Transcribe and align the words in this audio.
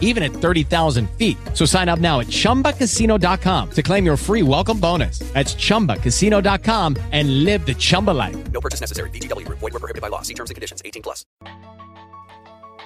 even 0.00 0.22
at 0.22 0.32
30,000 0.32 1.10
feet. 1.18 1.36
So 1.52 1.66
sign 1.66 1.90
up 1.90 1.98
now 1.98 2.20
at 2.20 2.28
chumbacasino.com 2.28 3.70
to 3.72 3.82
claim 3.82 4.06
your 4.06 4.16
free 4.16 4.42
welcome 4.42 4.80
bonus. 4.80 5.18
That's 5.34 5.54
chumbacasino.com 5.54 6.96
and 7.12 7.44
live 7.44 7.66
the 7.66 7.74
Chumba 7.74 8.12
life. 8.12 8.36
No 8.52 8.60
purchase 8.60 8.80
necessary. 8.80 9.10
VGW 9.10 9.44
Group. 9.44 9.58
Void 9.58 9.74
were 9.74 9.80
prohibited 9.80 10.00
by 10.00 10.08
law. 10.08 10.22
See 10.22 10.34
terms 10.34 10.50
and 10.50 10.54
conditions. 10.54 10.80
18 10.84 11.02
plus. 11.02 11.24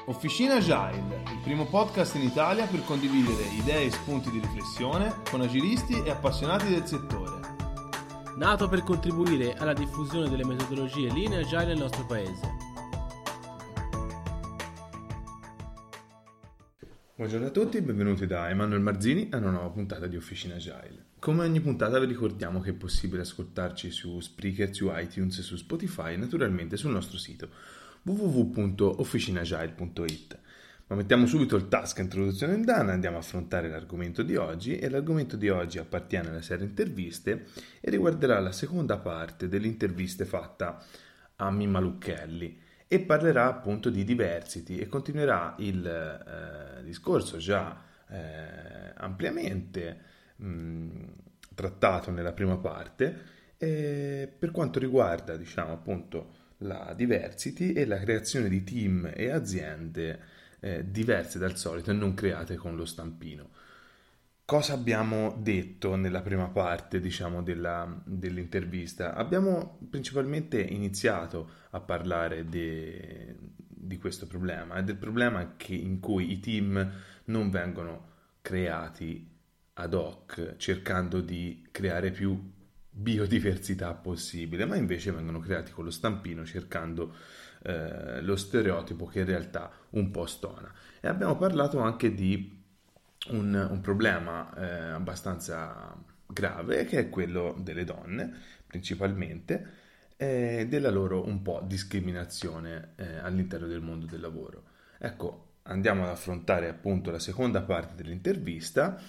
Officina 0.06 0.54
Agile, 0.54 0.96
il 1.30 1.38
primo 1.44 1.66
podcast 1.66 2.14
in 2.14 2.22
Italia 2.22 2.64
per 2.64 2.82
condividere 2.86 3.42
idee 3.58 3.84
e 3.84 3.90
spunti 3.90 4.30
di 4.30 4.40
riflessione 4.40 5.14
con 5.28 5.42
agilisti 5.42 6.02
e 6.02 6.10
appassionati 6.10 6.70
del 6.70 6.86
settore. 6.86 7.38
nato 8.38 8.68
per 8.68 8.84
contribuire 8.84 9.54
alla 9.54 9.72
diffusione 9.72 10.28
delle 10.28 10.44
metodologie 10.44 11.10
linee 11.10 11.40
agile 11.40 11.66
nel 11.66 11.78
nostro 11.78 12.06
paese. 12.06 12.67
Buongiorno 17.18 17.48
a 17.48 17.50
tutti, 17.50 17.80
benvenuti 17.80 18.28
da 18.28 18.48
Emanuele 18.48 18.80
Marzini 18.80 19.26
a 19.32 19.38
una 19.38 19.50
nuova 19.50 19.70
puntata 19.70 20.06
di 20.06 20.14
Officina 20.14 20.54
Agile. 20.54 21.06
Come 21.18 21.42
ogni 21.42 21.60
puntata 21.60 21.98
vi 21.98 22.06
ricordiamo 22.06 22.60
che 22.60 22.70
è 22.70 22.74
possibile 22.74 23.22
ascoltarci 23.22 23.90
su 23.90 24.20
Spreaker, 24.20 24.72
su 24.72 24.88
iTunes, 24.94 25.40
su 25.40 25.56
Spotify 25.56 26.12
e 26.12 26.16
naturalmente 26.16 26.76
sul 26.76 26.92
nostro 26.92 27.18
sito 27.18 27.48
www.officinagile.it. 28.02 30.38
Ma 30.86 30.94
mettiamo 30.94 31.26
subito 31.26 31.56
il 31.56 31.66
task 31.66 31.98
introduzione 31.98 32.54
in 32.54 32.62
Dana, 32.62 32.92
andiamo 32.92 33.16
a 33.16 33.18
affrontare 33.18 33.68
l'argomento 33.68 34.22
di 34.22 34.36
oggi 34.36 34.78
e 34.78 34.88
l'argomento 34.88 35.36
di 35.36 35.48
oggi 35.48 35.78
appartiene 35.78 36.28
alla 36.28 36.40
serie 36.40 36.66
interviste 36.66 37.46
e 37.80 37.90
riguarderà 37.90 38.38
la 38.38 38.52
seconda 38.52 38.96
parte 38.96 39.48
delle 39.48 39.66
interviste 39.66 40.24
fatta 40.24 40.80
a 41.34 41.50
Mimma 41.50 41.80
Lucchelli 41.80 42.60
e 42.86 43.00
parlerà 43.00 43.48
appunto 43.48 43.90
di 43.90 44.04
diversity 44.04 44.78
e 44.78 44.86
continuerà 44.86 45.56
il 45.58 45.84
eh, 45.84 46.67
discorso 46.88 47.38
già 47.38 47.82
eh, 48.08 48.92
ampiamente 48.96 50.00
mh, 50.36 50.88
trattato 51.54 52.10
nella 52.10 52.32
prima 52.32 52.56
parte 52.56 53.36
eh, 53.58 54.32
per 54.38 54.50
quanto 54.50 54.78
riguarda 54.78 55.36
diciamo 55.36 55.72
appunto 55.72 56.36
la 56.58 56.92
diversity 56.96 57.72
e 57.72 57.86
la 57.86 57.98
creazione 57.98 58.48
di 58.48 58.64
team 58.64 59.10
e 59.14 59.30
aziende 59.30 60.20
eh, 60.60 60.90
diverse 60.90 61.38
dal 61.38 61.56
solito 61.56 61.90
e 61.90 61.94
non 61.94 62.14
create 62.14 62.56
con 62.56 62.76
lo 62.76 62.84
stampino. 62.84 63.50
Cosa 64.44 64.72
abbiamo 64.72 65.36
detto 65.38 65.94
nella 65.94 66.22
prima 66.22 66.48
parte, 66.48 67.00
diciamo, 67.00 67.42
della, 67.42 68.00
dell'intervista? 68.04 69.14
Abbiamo 69.14 69.78
principalmente 69.90 70.58
iniziato 70.58 71.50
a 71.70 71.80
parlare 71.80 72.48
de, 72.48 73.36
di 73.80 73.98
questo 73.98 74.26
problema 74.26 74.76
e 74.76 74.84
del 74.84 74.96
problema 74.96 75.54
che, 75.56 75.74
in 75.74 76.00
cui 76.00 76.32
i 76.32 76.40
team 76.40 76.92
non 77.24 77.50
vengono 77.50 78.06
creati 78.40 79.36
ad 79.74 79.94
hoc 79.94 80.56
cercando 80.56 81.20
di 81.20 81.66
creare 81.70 82.10
più 82.10 82.52
biodiversità 82.90 83.94
possibile, 83.94 84.64
ma 84.64 84.76
invece 84.76 85.12
vengono 85.12 85.38
creati 85.38 85.70
con 85.70 85.84
lo 85.84 85.90
stampino 85.90 86.44
cercando 86.44 87.14
eh, 87.62 88.20
lo 88.22 88.36
stereotipo 88.36 89.06
che 89.06 89.20
in 89.20 89.26
realtà 89.26 89.70
un 89.90 90.10
po' 90.10 90.26
stona. 90.26 90.72
E 91.00 91.06
abbiamo 91.06 91.36
parlato 91.36 91.78
anche 91.78 92.12
di 92.12 92.56
un, 93.30 93.68
un 93.70 93.80
problema 93.80 94.52
eh, 94.56 94.90
abbastanza 94.90 95.96
grave 96.26 96.84
che 96.84 96.98
è 96.98 97.08
quello 97.08 97.56
delle 97.58 97.84
donne 97.84 98.32
principalmente 98.66 99.77
e 100.20 100.66
della 100.68 100.90
loro 100.90 101.24
un 101.24 101.42
po' 101.42 101.62
discriminazione 101.64 102.94
eh, 102.96 103.18
all'interno 103.18 103.68
del 103.68 103.80
mondo 103.80 104.04
del 104.06 104.20
lavoro. 104.20 104.64
Ecco, 104.98 105.58
andiamo 105.62 106.02
ad 106.02 106.08
affrontare 106.08 106.68
appunto 106.68 107.12
la 107.12 107.20
seconda 107.20 107.62
parte 107.62 107.94
dell'intervista 108.02 109.00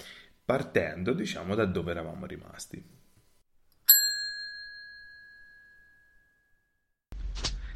partendo 0.46 1.14
diciamo 1.14 1.56
da 1.56 1.66
dove 1.66 1.90
eravamo 1.90 2.28
rimasti. 2.28 2.98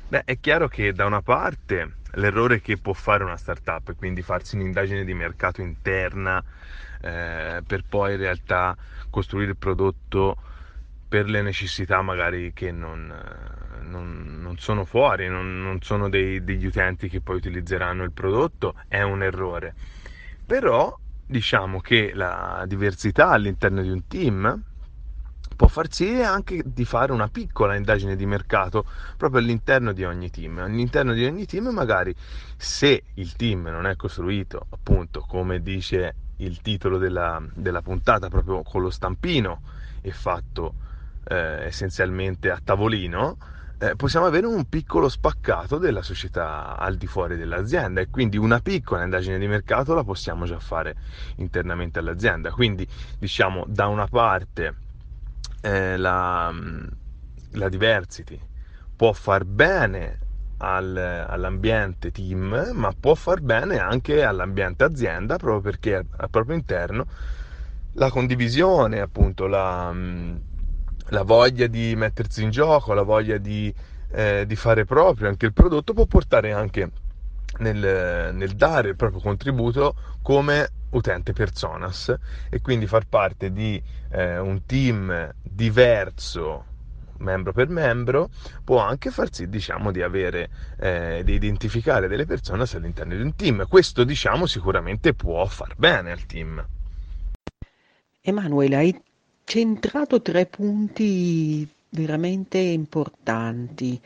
Beh, 0.08 0.24
è 0.26 0.40
chiaro 0.40 0.68
che 0.68 0.94
da 0.94 1.06
una 1.06 1.24
parte 1.24 1.96
l'errore 2.12 2.62
che 2.62 2.78
può 2.78 2.94
fare 2.94 3.24
una 3.24 3.38
startup 3.38 3.90
è 3.90 3.96
quindi 3.96 4.22
farsi 4.22 4.56
un'indagine 4.56 5.04
di 5.04 5.16
mercato 5.16 5.62
interna 5.62 6.44
eh, 7.02 7.64
per 7.66 7.84
poi 7.90 8.12
in 8.12 8.20
realtà 8.20 8.78
costruire 9.10 9.52
il 9.52 9.58
prodotto 9.58 10.38
per 11.14 11.30
le 11.30 11.44
necessità 11.44 12.02
magari 12.02 12.54
che 12.56 12.72
non, 12.72 13.14
non, 13.82 14.40
non 14.42 14.58
sono 14.58 14.84
fuori, 14.84 15.28
non, 15.28 15.62
non 15.62 15.80
sono 15.80 16.10
dei, 16.10 16.44
degli 16.44 16.66
utenti 16.66 17.08
che 17.08 17.22
poi 17.22 17.36
utilizzeranno 17.36 18.04
il 18.04 18.12
prodotto, 18.12 18.74
è 18.88 19.04
un 19.04 19.22
errore. 19.22 19.76
Però 20.44 20.98
diciamo 21.24 21.82
che 21.82 22.14
la 22.16 22.64
diversità 22.66 23.30
all'interno 23.30 23.84
di 23.84 23.92
un 23.92 24.08
team 24.08 24.60
può 25.56 25.68
far 25.68 25.94
sì 25.94 26.20
anche 26.20 26.64
di 26.66 26.84
fare 26.84 27.12
una 27.12 27.28
piccola 27.28 27.76
indagine 27.76 28.16
di 28.16 28.26
mercato 28.26 28.84
proprio 29.16 29.40
all'interno 29.40 29.92
di 29.92 30.04
ogni 30.06 30.32
team. 30.32 30.58
All'interno 30.58 31.14
di 31.14 31.26
ogni 31.26 31.46
team 31.46 31.68
magari 31.68 32.12
se 32.58 33.04
il 33.14 33.36
team 33.36 33.68
non 33.68 33.86
è 33.86 33.96
costruito 33.96 34.66
appunto 34.68 35.20
come 35.20 35.62
dice 35.62 36.16
il 36.38 36.60
titolo 36.62 36.98
della, 36.98 37.40
della 37.54 37.84
puntata 37.84 38.30
proprio 38.30 38.64
con 38.64 38.82
lo 38.82 38.90
stampino 38.90 39.62
e 40.02 40.10
fatto 40.10 40.74
eh, 41.26 41.66
essenzialmente 41.66 42.50
a 42.52 42.60
tavolino, 42.64 43.38
eh, 43.80 43.96
possiamo 43.96 44.26
avere 44.26 44.46
un 44.46 44.70
piccolo 44.70 45.10
spaccato 45.10 45.78
della 45.78 46.02
società 46.02 46.78
al 46.78 46.96
di 46.96 47.08
fuori 47.08 47.36
dell'azienda 47.36 48.00
e 48.00 48.10
quindi 48.10 48.38
una 48.38 48.60
piccola 48.60 49.04
indagine 49.04 49.38
di 49.38 49.48
mercato 49.48 49.94
la 49.94 50.04
possiamo 50.04 50.46
già 50.46 50.60
fare 50.60 50.96
internamente 51.38 52.00
all'azienda. 52.00 52.52
Quindi 52.52 52.88
diciamo 53.20 53.66
da 53.68 53.88
una 53.88 54.08
parte 54.08 54.76
eh, 55.62 55.98
la, 55.98 56.50
mm, 56.52 56.86
la, 57.52 57.68
diversity 57.68 58.40
può 58.96 59.12
far 59.12 59.44
bene 59.44 60.20
al, 60.58 60.96
all'ambiente 60.96 62.12
team, 62.12 62.72
ma 62.74 62.94
può 62.98 63.16
far 63.16 63.42
bene 63.42 63.80
anche 63.80 64.24
all'ambiente 64.24 64.86
azienda 64.86 65.36
proprio 65.36 65.62
perché 65.62 65.96
al 65.96 66.30
proprio 66.30 66.56
interno 66.56 67.06
la 67.94 68.10
condivisione, 68.10 69.02
appunto, 69.02 69.46
la, 69.48 69.92
mm, 69.92 70.36
la 71.10 71.24
voglia 71.24 71.68
di 71.68 71.96
mettersi 71.96 72.44
in 72.44 72.50
gioco, 72.50 72.94
la 72.94 73.04
voglia 73.04 73.38
di, 73.38 73.74
eh, 74.12 74.46
di 74.46 74.56
fare 74.56 74.86
proprio 74.86 75.28
anche 75.28 75.46
il 75.46 75.54
prodotto 75.54 75.94
può 75.94 76.06
portare 76.06 76.52
anche 76.54 76.90
nel, 77.60 78.34
nel 78.34 78.52
dare 78.56 78.90
il 78.90 78.96
proprio 78.96 79.22
contributo 79.22 79.96
come 80.22 80.70
utente 80.92 81.34
personas 81.34 82.14
e 82.50 82.62
quindi 82.62 82.88
far 82.88 83.06
parte 83.08 83.52
di 83.52 83.82
eh, 84.12 84.38
un 84.38 84.66
team 84.66 85.34
diverso 85.42 86.66
membro 87.18 87.54
per 87.54 87.70
membro 87.70 88.30
può 88.64 88.80
anche 88.80 89.10
far 89.10 89.34
sì 89.34 89.48
diciamo 89.48 89.92
di 89.92 90.02
avere 90.02 90.50
eh, 90.78 91.22
di 91.24 91.34
identificare 91.34 92.08
delle 92.08 92.26
persone 92.26 92.66
all'interno 92.74 93.16
di 93.16 93.22
un 93.22 93.36
team. 93.36 93.68
Questo 93.68 94.04
diciamo 94.04 94.46
sicuramente 94.46 95.14
può 95.14 95.46
far 95.46 95.76
bene 95.78 96.12
al 96.12 96.26
team. 96.26 96.66
Emanuele 98.22 98.76
hai 98.76 99.02
centrato 99.44 100.22
tre 100.22 100.46
punti 100.46 101.68
veramente 101.90 102.58
importanti 102.58 104.00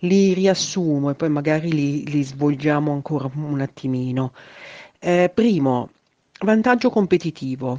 li 0.00 0.34
riassumo 0.34 1.10
e 1.10 1.14
poi 1.14 1.30
magari 1.30 1.72
li, 1.72 2.04
li 2.06 2.22
svolgiamo 2.22 2.92
ancora 2.92 3.30
un 3.34 3.60
attimino 3.60 4.32
eh, 4.98 5.30
primo 5.32 5.90
Vantaggio 6.42 6.88
competitivo. 6.88 7.78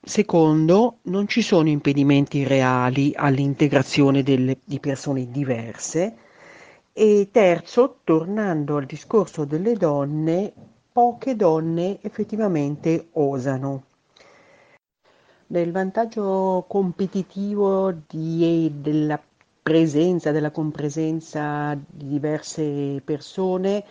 Secondo, 0.00 1.00
non 1.02 1.28
ci 1.28 1.42
sono 1.42 1.68
impedimenti 1.68 2.42
reali 2.42 3.12
all'integrazione 3.14 4.22
delle, 4.22 4.60
di 4.64 4.80
persone 4.80 5.30
diverse. 5.30 6.16
E 6.94 7.28
terzo, 7.30 7.98
tornando 8.04 8.76
al 8.76 8.86
discorso 8.86 9.44
delle 9.44 9.74
donne, 9.74 10.54
poche 10.90 11.36
donne 11.36 11.98
effettivamente 12.00 13.08
osano. 13.12 13.82
Del 15.50 15.72
vantaggio 15.72 16.66
competitivo 16.68 17.90
di, 18.06 18.70
della 18.82 19.18
presenza, 19.62 20.30
della 20.30 20.50
compresenza 20.50 21.74
di 21.86 22.08
diverse 22.08 23.00
persone, 23.02 23.82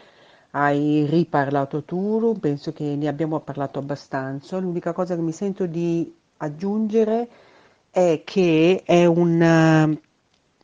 hai 0.51 1.07
riparlato 1.09 1.83
tu, 1.83 2.37
penso 2.39 2.73
che 2.73 2.95
ne 2.95 3.07
abbiamo 3.07 3.39
parlato 3.39 3.79
abbastanza. 3.79 4.59
L'unica 4.59 4.93
cosa 4.93 5.15
che 5.15 5.21
mi 5.21 5.31
sento 5.31 5.65
di 5.65 6.13
aggiungere 6.37 7.27
è 7.89 8.21
che 8.23 8.83
è 8.85 9.05
un, 9.05 9.41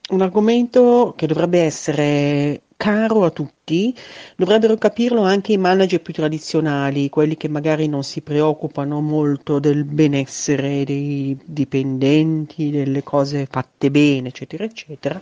un 0.09 0.21
argomento 0.21 1.13
che 1.15 1.25
dovrebbe 1.25 1.61
essere 1.61 2.61
caro 2.77 3.23
a 3.23 3.29
tutti, 3.29 3.95
dovrebbero 4.35 4.77
capirlo 4.77 5.21
anche 5.21 5.53
i 5.53 5.57
manager 5.57 6.01
più 6.01 6.13
tradizionali, 6.13 7.09
quelli 7.09 7.37
che 7.37 7.47
magari 7.47 7.87
non 7.87 8.03
si 8.03 8.21
preoccupano 8.21 9.01
molto 9.01 9.59
del 9.59 9.83
benessere 9.85 10.83
dei 10.83 11.37
dipendenti, 11.43 12.71
delle 12.71 13.03
cose 13.03 13.47
fatte 13.49 13.89
bene, 13.91 14.29
eccetera, 14.29 14.63
eccetera, 14.63 15.21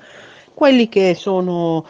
quelli 0.54 0.90
che 0.90 1.16
sono 1.16 1.86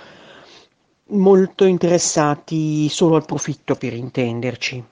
molto 1.07 1.65
interessati 1.65 2.87
solo 2.89 3.15
al 3.15 3.25
profitto 3.25 3.75
per 3.75 3.93
intenderci. 3.93 4.83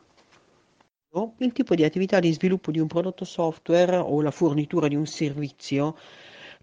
Il 1.38 1.52
tipo 1.54 1.76
di 1.76 1.84
attività 1.84 2.20
di 2.20 2.32
sviluppo 2.32 2.72
di 2.72 2.80
un 2.80 2.88
prodotto 2.88 3.26
software 3.26 3.96
o 3.98 4.22
la 4.22 4.32
fornitura 4.32 4.88
di 4.88 4.96
un 4.96 5.08
servizio 5.08 5.96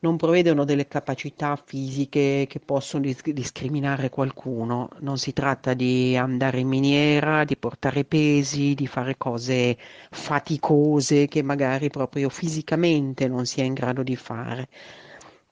non 0.00 0.16
prevedono 0.16 0.64
delle 0.64 0.86
capacità 0.88 1.56
fisiche 1.56 2.46
che 2.48 2.60
possono 2.60 3.04
dis- 3.04 3.30
discriminare 3.30 4.08
qualcuno. 4.10 4.88
Non 5.00 5.18
si 5.18 5.32
tratta 5.32 5.74
di 5.74 6.16
andare 6.16 6.60
in 6.60 6.68
miniera, 6.68 7.44
di 7.44 7.56
portare 7.56 8.04
pesi, 8.04 8.74
di 8.74 8.86
fare 8.86 9.16
cose 9.16 9.76
faticose 10.10 11.26
che 11.28 11.42
magari 11.42 11.90
proprio 11.90 12.28
fisicamente 12.28 13.28
non 13.28 13.46
si 13.46 13.60
è 13.60 13.64
in 13.64 13.74
grado 13.74 14.02
di 14.02 14.16
fare. 14.16 14.68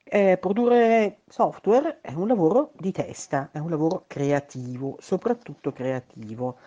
Eh, 0.07 0.37
produrre 0.39 1.23
software 1.27 2.01
è 2.01 2.13
un 2.13 2.29
lavoro 2.29 2.73
di 2.77 2.93
testa, 2.93 3.51
è 3.53 3.59
un 3.59 3.71
lavoro 3.71 4.05
creativo, 4.07 4.97
soprattutto 5.01 5.73
creativo, 5.73 6.59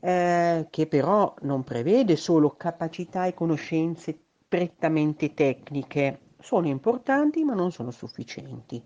eh, 0.00 0.66
che 0.70 0.86
però 0.86 1.34
non 1.42 1.62
prevede 1.64 2.16
solo 2.16 2.56
capacità 2.56 3.26
e 3.26 3.34
conoscenze 3.34 4.18
prettamente 4.48 5.34
tecniche, 5.34 6.29
sono 6.40 6.66
importanti 6.66 7.44
ma 7.44 7.54
non 7.54 7.72
sono 7.72 7.90
sufficienti, 7.90 8.82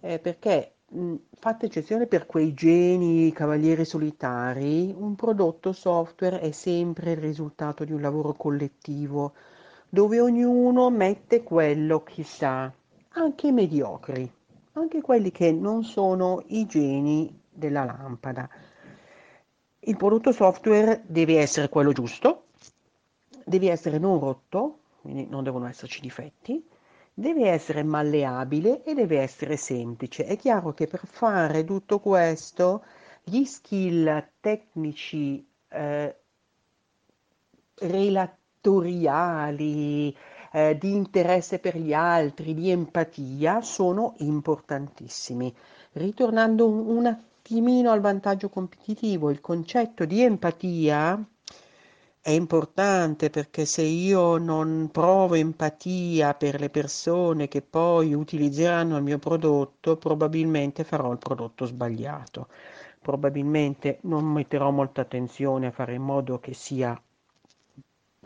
eh, 0.00 0.18
perché 0.18 0.74
mh, 0.88 1.14
fatta 1.38 1.66
eccezione 1.66 2.06
per 2.06 2.26
quei 2.26 2.54
geni 2.54 3.32
cavalieri 3.32 3.84
solitari, 3.84 4.94
un 4.96 5.14
prodotto 5.14 5.72
software 5.72 6.40
è 6.40 6.50
sempre 6.50 7.12
il 7.12 7.18
risultato 7.18 7.84
di 7.84 7.92
un 7.92 8.00
lavoro 8.00 8.32
collettivo 8.34 9.32
dove 9.88 10.20
ognuno 10.20 10.88
mette 10.88 11.42
quello 11.42 12.02
che 12.04 12.22
sa, 12.22 12.72
anche 13.08 13.46
i 13.48 13.52
mediocri, 13.52 14.32
anche 14.72 15.00
quelli 15.00 15.32
che 15.32 15.50
non 15.50 15.82
sono 15.82 16.44
i 16.46 16.64
geni 16.66 17.40
della 17.50 17.84
lampada. 17.84 18.48
Il 19.80 19.96
prodotto 19.96 20.30
software 20.30 21.02
deve 21.06 21.38
essere 21.38 21.68
quello 21.68 21.90
giusto, 21.90 22.44
deve 23.44 23.70
essere 23.70 23.98
non 23.98 24.20
rotto, 24.20 24.78
quindi 25.00 25.26
non 25.28 25.42
devono 25.42 25.66
esserci 25.66 26.00
difetti, 26.00 26.64
deve 27.20 27.50
essere 27.50 27.82
malleabile 27.82 28.82
e 28.82 28.94
deve 28.94 29.20
essere 29.20 29.58
semplice. 29.58 30.24
È 30.24 30.38
chiaro 30.38 30.72
che 30.72 30.86
per 30.86 31.02
fare 31.04 31.64
tutto 31.64 32.00
questo 32.00 32.82
gli 33.22 33.44
skill 33.44 34.28
tecnici 34.40 35.46
eh, 35.68 36.16
relatoriali, 37.74 40.16
eh, 40.52 40.78
di 40.78 40.94
interesse 40.94 41.58
per 41.58 41.76
gli 41.76 41.92
altri, 41.92 42.54
di 42.54 42.70
empatia, 42.70 43.60
sono 43.60 44.14
importantissimi. 44.18 45.54
Ritornando 45.92 46.66
un, 46.66 46.88
un 46.88 47.04
attimino 47.06 47.90
al 47.90 48.00
vantaggio 48.00 48.48
competitivo, 48.48 49.28
il 49.28 49.42
concetto 49.42 50.06
di 50.06 50.22
empatia 50.22 51.22
è 52.22 52.30
importante 52.30 53.30
perché 53.30 53.64
se 53.64 53.82
io 53.82 54.36
non 54.36 54.90
provo 54.92 55.34
empatia 55.34 56.34
per 56.34 56.60
le 56.60 56.68
persone 56.68 57.48
che 57.48 57.62
poi 57.62 58.12
utilizzeranno 58.12 58.96
il 58.98 59.02
mio 59.02 59.18
prodotto, 59.18 59.96
probabilmente 59.96 60.84
farò 60.84 61.12
il 61.12 61.18
prodotto 61.18 61.64
sbagliato. 61.64 62.48
Probabilmente 63.00 63.98
non 64.02 64.26
metterò 64.26 64.70
molta 64.70 65.00
attenzione 65.00 65.68
a 65.68 65.70
fare 65.70 65.94
in 65.94 66.02
modo 66.02 66.38
che 66.38 66.52
sia 66.52 67.00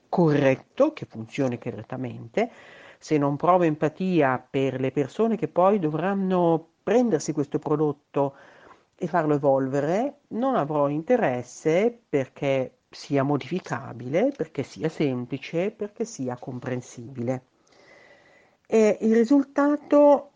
corretto, 0.08 0.92
che 0.92 1.06
funzioni 1.06 1.58
correttamente. 1.58 2.50
Se 2.98 3.16
non 3.16 3.36
provo 3.36 3.62
empatia 3.62 4.44
per 4.48 4.80
le 4.80 4.90
persone 4.90 5.36
che 5.36 5.46
poi 5.46 5.78
dovranno 5.78 6.68
prendersi 6.82 7.32
questo 7.32 7.60
prodotto 7.60 8.34
e 8.96 9.06
farlo 9.06 9.34
evolvere, 9.34 10.20
non 10.28 10.56
avrò 10.56 10.88
interesse 10.88 11.96
perché 12.08 12.78
sia 12.94 13.22
modificabile, 13.22 14.32
perché 14.36 14.62
sia 14.62 14.88
semplice, 14.88 15.70
perché 15.70 16.04
sia 16.04 16.36
comprensibile. 16.36 17.46
E 18.66 18.98
il 19.02 19.14
risultato 19.14 20.30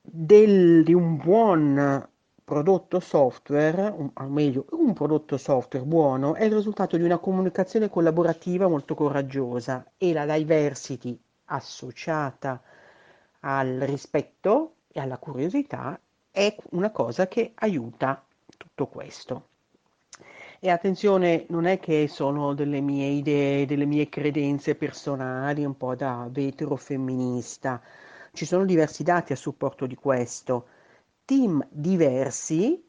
del, 0.00 0.84
di 0.84 0.92
un 0.92 1.16
buon 1.16 2.08
prodotto 2.44 3.00
software, 3.00 3.94
o 4.14 4.28
meglio, 4.28 4.66
un 4.72 4.92
prodotto 4.92 5.38
software 5.38 5.86
buono, 5.86 6.34
è 6.34 6.44
il 6.44 6.52
risultato 6.52 6.96
di 6.96 7.02
una 7.02 7.18
comunicazione 7.18 7.88
collaborativa 7.88 8.68
molto 8.68 8.94
coraggiosa 8.94 9.92
e 9.96 10.12
la 10.12 10.26
diversity 10.26 11.18
associata 11.46 12.62
al 13.40 13.78
rispetto 13.80 14.76
e 14.88 15.00
alla 15.00 15.18
curiosità 15.18 15.98
è 16.30 16.54
una 16.70 16.90
cosa 16.90 17.26
che 17.28 17.52
aiuta 17.54 18.24
tutto 18.56 18.86
questo. 18.86 19.48
E 20.64 20.70
attenzione, 20.70 21.44
non 21.50 21.66
è 21.66 21.78
che 21.78 22.08
sono 22.08 22.54
delle 22.54 22.80
mie 22.80 23.08
idee, 23.08 23.66
delle 23.66 23.84
mie 23.84 24.08
credenze 24.08 24.74
personali, 24.74 25.62
un 25.62 25.76
po' 25.76 25.94
da 25.94 26.26
vetero 26.30 26.76
femminista. 26.76 27.82
Ci 28.32 28.46
sono 28.46 28.64
diversi 28.64 29.02
dati 29.02 29.34
a 29.34 29.36
supporto 29.36 29.84
di 29.84 29.94
questo. 29.94 30.66
Team 31.26 31.62
diversi, 31.70 32.82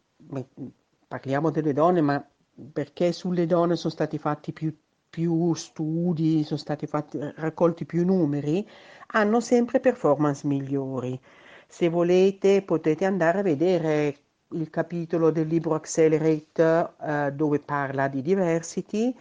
parliamo 1.06 1.50
delle 1.52 1.74
donne, 1.74 2.00
ma 2.00 2.26
perché 2.72 3.12
sulle 3.12 3.46
donne 3.46 3.76
sono 3.76 3.92
stati 3.92 4.18
fatti 4.18 4.54
più, 4.54 4.74
più 5.10 5.54
studi, 5.54 6.46
sono 6.46 6.60
stati 6.60 6.88
fatti, 6.88 7.20
raccolti 7.36 7.84
più 7.84 8.06
numeri, 8.06 8.66
hanno 9.08 9.42
sempre 9.42 9.82
performance 9.82 10.48
migliori. 10.48 11.20
Se 11.68 11.90
volete 11.90 12.62
potete 12.62 13.04
andare 13.04 13.40
a 13.40 13.44
vedere 13.44 14.20
il 14.52 14.70
capitolo 14.70 15.32
del 15.32 15.48
libro 15.48 15.76
Accelerate 15.76 16.94
eh, 17.02 17.32
dove 17.34 17.60
parla 17.60 18.08
di 18.08 18.22
diversity 18.22 19.16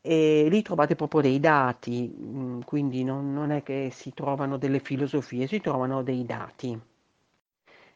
e 0.00 0.46
lì 0.48 0.62
trovate 0.62 0.94
proprio 0.94 1.20
dei 1.22 1.40
dati, 1.40 2.14
mm, 2.18 2.60
quindi 2.62 3.04
non, 3.04 3.32
non, 3.32 3.50
è 3.50 3.62
che 3.62 3.90
si 3.92 4.12
trovano 4.14 4.56
delle 4.56 4.78
filosofie, 4.80 5.46
si 5.46 5.60
trovano 5.60 6.02
dei 6.02 6.24
dati. 6.24 6.80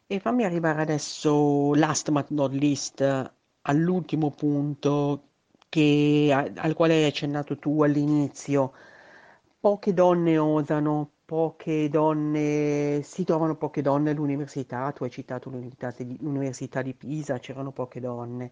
E 0.05 0.19
fammi 0.19 0.43
arrivare 0.43 0.81
adesso, 0.81 1.73
last 1.75 2.11
but 2.11 2.29
not 2.29 2.51
least, 2.53 3.31
all'ultimo 3.61 4.31
punto 4.31 5.23
che, 5.69 6.29
al 6.55 6.73
quale 6.73 6.93
hai 6.95 7.05
accennato 7.05 7.57
tu 7.57 7.81
all'inizio. 7.83 8.73
Poche 9.59 9.93
donne 9.93 10.37
osano, 10.37 11.09
poche 11.33 11.89
donne, 11.89 13.01
si 13.01 13.23
trovano 13.23 13.55
poche 13.55 13.81
donne 13.81 14.11
all'università, 14.11 14.91
tu 14.91 15.03
hai 15.03 15.09
citato 15.09 15.49
l'università 15.49 16.83
di 16.83 16.93
Pisa, 16.93 17.39
c'erano 17.39 17.71
poche 17.71 17.99
donne. 17.99 18.51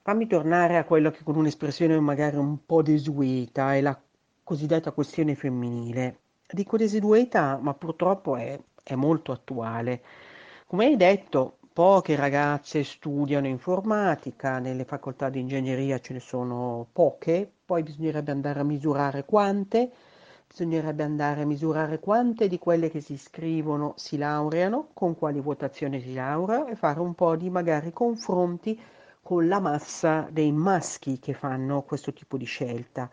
Fammi 0.00 0.26
tornare 0.26 0.78
a 0.78 0.84
quello 0.84 1.10
che 1.10 1.22
con 1.22 1.36
un'espressione 1.36 2.00
magari 2.00 2.36
un 2.36 2.64
po' 2.64 2.80
desueta 2.80 3.74
è 3.74 3.82
la 3.82 4.00
cosiddetta 4.42 4.92
questione 4.92 5.34
femminile. 5.34 6.20
Dico 6.50 6.78
desueta, 6.78 7.58
ma 7.60 7.74
purtroppo 7.74 8.36
è, 8.36 8.58
è 8.82 8.94
molto 8.94 9.30
attuale. 9.30 10.00
Come 10.66 10.86
hai 10.86 10.96
detto, 10.96 11.58
poche 11.74 12.16
ragazze 12.16 12.84
studiano 12.84 13.48
informatica, 13.48 14.60
nelle 14.60 14.86
facoltà 14.86 15.28
di 15.28 15.40
ingegneria 15.40 16.00
ce 16.00 16.14
ne 16.14 16.20
sono 16.20 16.86
poche, 16.90 17.52
poi 17.66 17.82
bisognerebbe 17.82 18.30
andare 18.30 18.60
a 18.60 18.64
misurare 18.64 19.26
quante 19.26 19.92
Bisognerebbe 20.52 21.02
andare 21.02 21.40
a 21.40 21.46
misurare 21.46 21.98
quante 21.98 22.46
di 22.46 22.58
quelle 22.58 22.90
che 22.90 23.00
si 23.00 23.14
iscrivono 23.14 23.94
si 23.96 24.18
laureano, 24.18 24.88
con 24.92 25.16
quali 25.16 25.40
votazioni 25.40 25.98
si 25.98 26.12
laurea 26.12 26.66
e 26.66 26.76
fare 26.76 27.00
un 27.00 27.14
po' 27.14 27.36
di 27.36 27.48
magari 27.48 27.90
confronti 27.90 28.78
con 29.22 29.48
la 29.48 29.60
massa 29.60 30.28
dei 30.30 30.52
maschi 30.52 31.18
che 31.18 31.32
fanno 31.32 31.80
questo 31.84 32.12
tipo 32.12 32.36
di 32.36 32.44
scelta. 32.44 33.10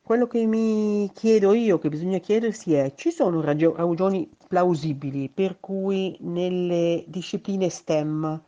Quello 0.00 0.26
che 0.26 0.46
mi 0.46 1.10
chiedo 1.12 1.52
io, 1.52 1.78
che 1.78 1.90
bisogna 1.90 2.16
chiedersi 2.18 2.72
è, 2.72 2.94
ci 2.94 3.10
sono 3.10 3.42
ragioni 3.42 4.26
plausibili 4.48 5.28
per 5.28 5.60
cui 5.60 6.16
nelle 6.20 7.04
discipline 7.06 7.68
STEM 7.68 8.42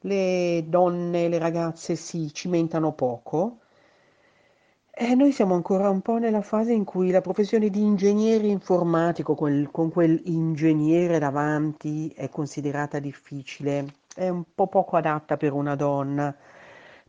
le 0.00 0.64
donne, 0.66 1.28
le 1.28 1.38
ragazze 1.38 1.94
si 1.94 2.32
cimentano 2.32 2.92
poco? 2.94 3.59
Eh, 5.02 5.14
noi 5.14 5.32
siamo 5.32 5.54
ancora 5.54 5.88
un 5.88 6.02
po' 6.02 6.18
nella 6.18 6.42
fase 6.42 6.74
in 6.74 6.84
cui 6.84 7.10
la 7.10 7.22
professione 7.22 7.70
di 7.70 7.80
ingegnere 7.80 8.46
informatico, 8.48 9.34
quel, 9.34 9.70
con 9.70 9.90
quell'ingegnere 9.90 11.18
davanti, 11.18 12.12
è 12.14 12.28
considerata 12.28 12.98
difficile, 12.98 13.94
è 14.14 14.28
un 14.28 14.44
po' 14.54 14.66
poco 14.66 14.96
adatta 14.98 15.38
per 15.38 15.54
una 15.54 15.74
donna, 15.74 16.36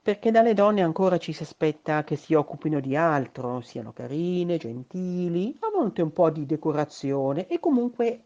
perché 0.02 0.32
dalle 0.32 0.54
donne 0.54 0.82
ancora 0.82 1.18
ci 1.18 1.34
si 1.34 1.44
aspetta 1.44 2.06
che 2.06 2.16
si 2.16 2.34
occupino 2.34 2.80
di 2.80 2.96
altro, 2.96 3.60
siano 3.60 3.92
carine, 3.92 4.56
gentili, 4.56 5.58
a 5.60 5.70
volte 5.70 6.02
un 6.02 6.14
po' 6.14 6.30
di 6.30 6.46
decorazione 6.46 7.48
e 7.48 7.60
comunque 7.60 8.24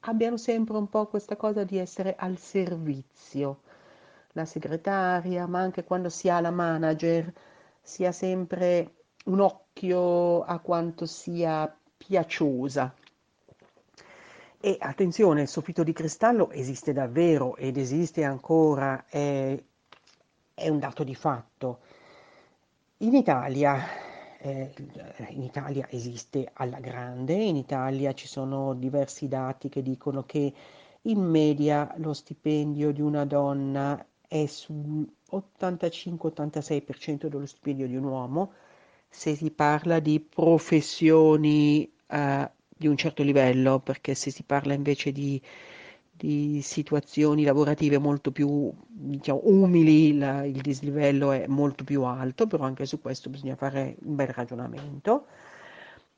abbiano 0.00 0.36
sempre 0.36 0.76
un 0.76 0.88
po' 0.88 1.06
questa 1.06 1.36
cosa 1.36 1.62
di 1.62 1.78
essere 1.78 2.16
al 2.18 2.36
servizio. 2.36 3.60
La 4.32 4.44
segretaria, 4.44 5.46
ma 5.46 5.60
anche 5.60 5.84
quando 5.84 6.08
si 6.08 6.28
ha 6.28 6.40
la 6.40 6.50
manager, 6.50 7.32
si 7.80 8.04
ha 8.04 8.10
sempre 8.12 9.03
un 9.24 9.40
occhio 9.40 10.42
a 10.42 10.58
quanto 10.58 11.06
sia 11.06 11.74
piaciosa. 11.96 12.94
E 14.60 14.76
attenzione, 14.78 15.42
il 15.42 15.48
soffitto 15.48 15.82
di 15.82 15.92
cristallo 15.92 16.50
esiste 16.50 16.92
davvero 16.92 17.56
ed 17.56 17.76
esiste 17.76 18.24
ancora, 18.24 19.06
è, 19.08 19.60
è 20.54 20.68
un 20.68 20.78
dato 20.78 21.04
di 21.04 21.14
fatto. 21.14 21.80
In 22.98 23.14
Italia, 23.14 23.78
eh, 24.38 24.72
in 25.30 25.42
Italia 25.42 25.86
esiste 25.90 26.50
alla 26.54 26.80
grande, 26.80 27.34
in 27.34 27.56
Italia 27.56 28.14
ci 28.14 28.26
sono 28.26 28.72
diversi 28.74 29.28
dati 29.28 29.68
che 29.68 29.82
dicono 29.82 30.24
che 30.24 30.52
in 31.02 31.20
media 31.20 31.92
lo 31.98 32.14
stipendio 32.14 32.90
di 32.92 33.02
una 33.02 33.26
donna 33.26 34.02
è 34.26 34.46
sull'85-86% 34.46 37.26
dello 37.26 37.46
stipendio 37.46 37.86
di 37.86 37.96
un 37.96 38.04
uomo, 38.04 38.52
se 39.14 39.36
si 39.36 39.52
parla 39.52 40.00
di 40.00 40.18
professioni 40.18 41.88
eh, 42.08 42.50
di 42.66 42.88
un 42.88 42.96
certo 42.96 43.22
livello, 43.22 43.78
perché 43.78 44.14
se 44.16 44.32
si 44.32 44.42
parla 44.42 44.74
invece 44.74 45.12
di, 45.12 45.40
di 46.10 46.60
situazioni 46.62 47.44
lavorative 47.44 47.98
molto 47.98 48.32
più 48.32 48.72
diciamo, 48.88 49.42
umili, 49.44 50.18
la, 50.18 50.44
il 50.44 50.60
dislivello 50.60 51.30
è 51.30 51.46
molto 51.46 51.84
più 51.84 52.02
alto, 52.02 52.48
però 52.48 52.64
anche 52.64 52.86
su 52.86 53.00
questo 53.00 53.30
bisogna 53.30 53.54
fare 53.54 53.94
un 54.02 54.16
bel 54.16 54.28
ragionamento. 54.28 55.26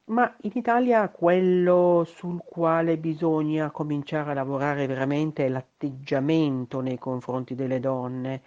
Ma 0.06 0.34
in 0.42 0.52
Italia 0.54 1.06
quello 1.10 2.04
sul 2.08 2.40
quale 2.44 2.96
bisogna 2.96 3.70
cominciare 3.70 4.30
a 4.30 4.34
lavorare 4.34 4.86
veramente 4.86 5.44
è 5.44 5.48
l'atteggiamento 5.50 6.80
nei 6.80 6.98
confronti 6.98 7.54
delle 7.54 7.78
donne 7.78 8.42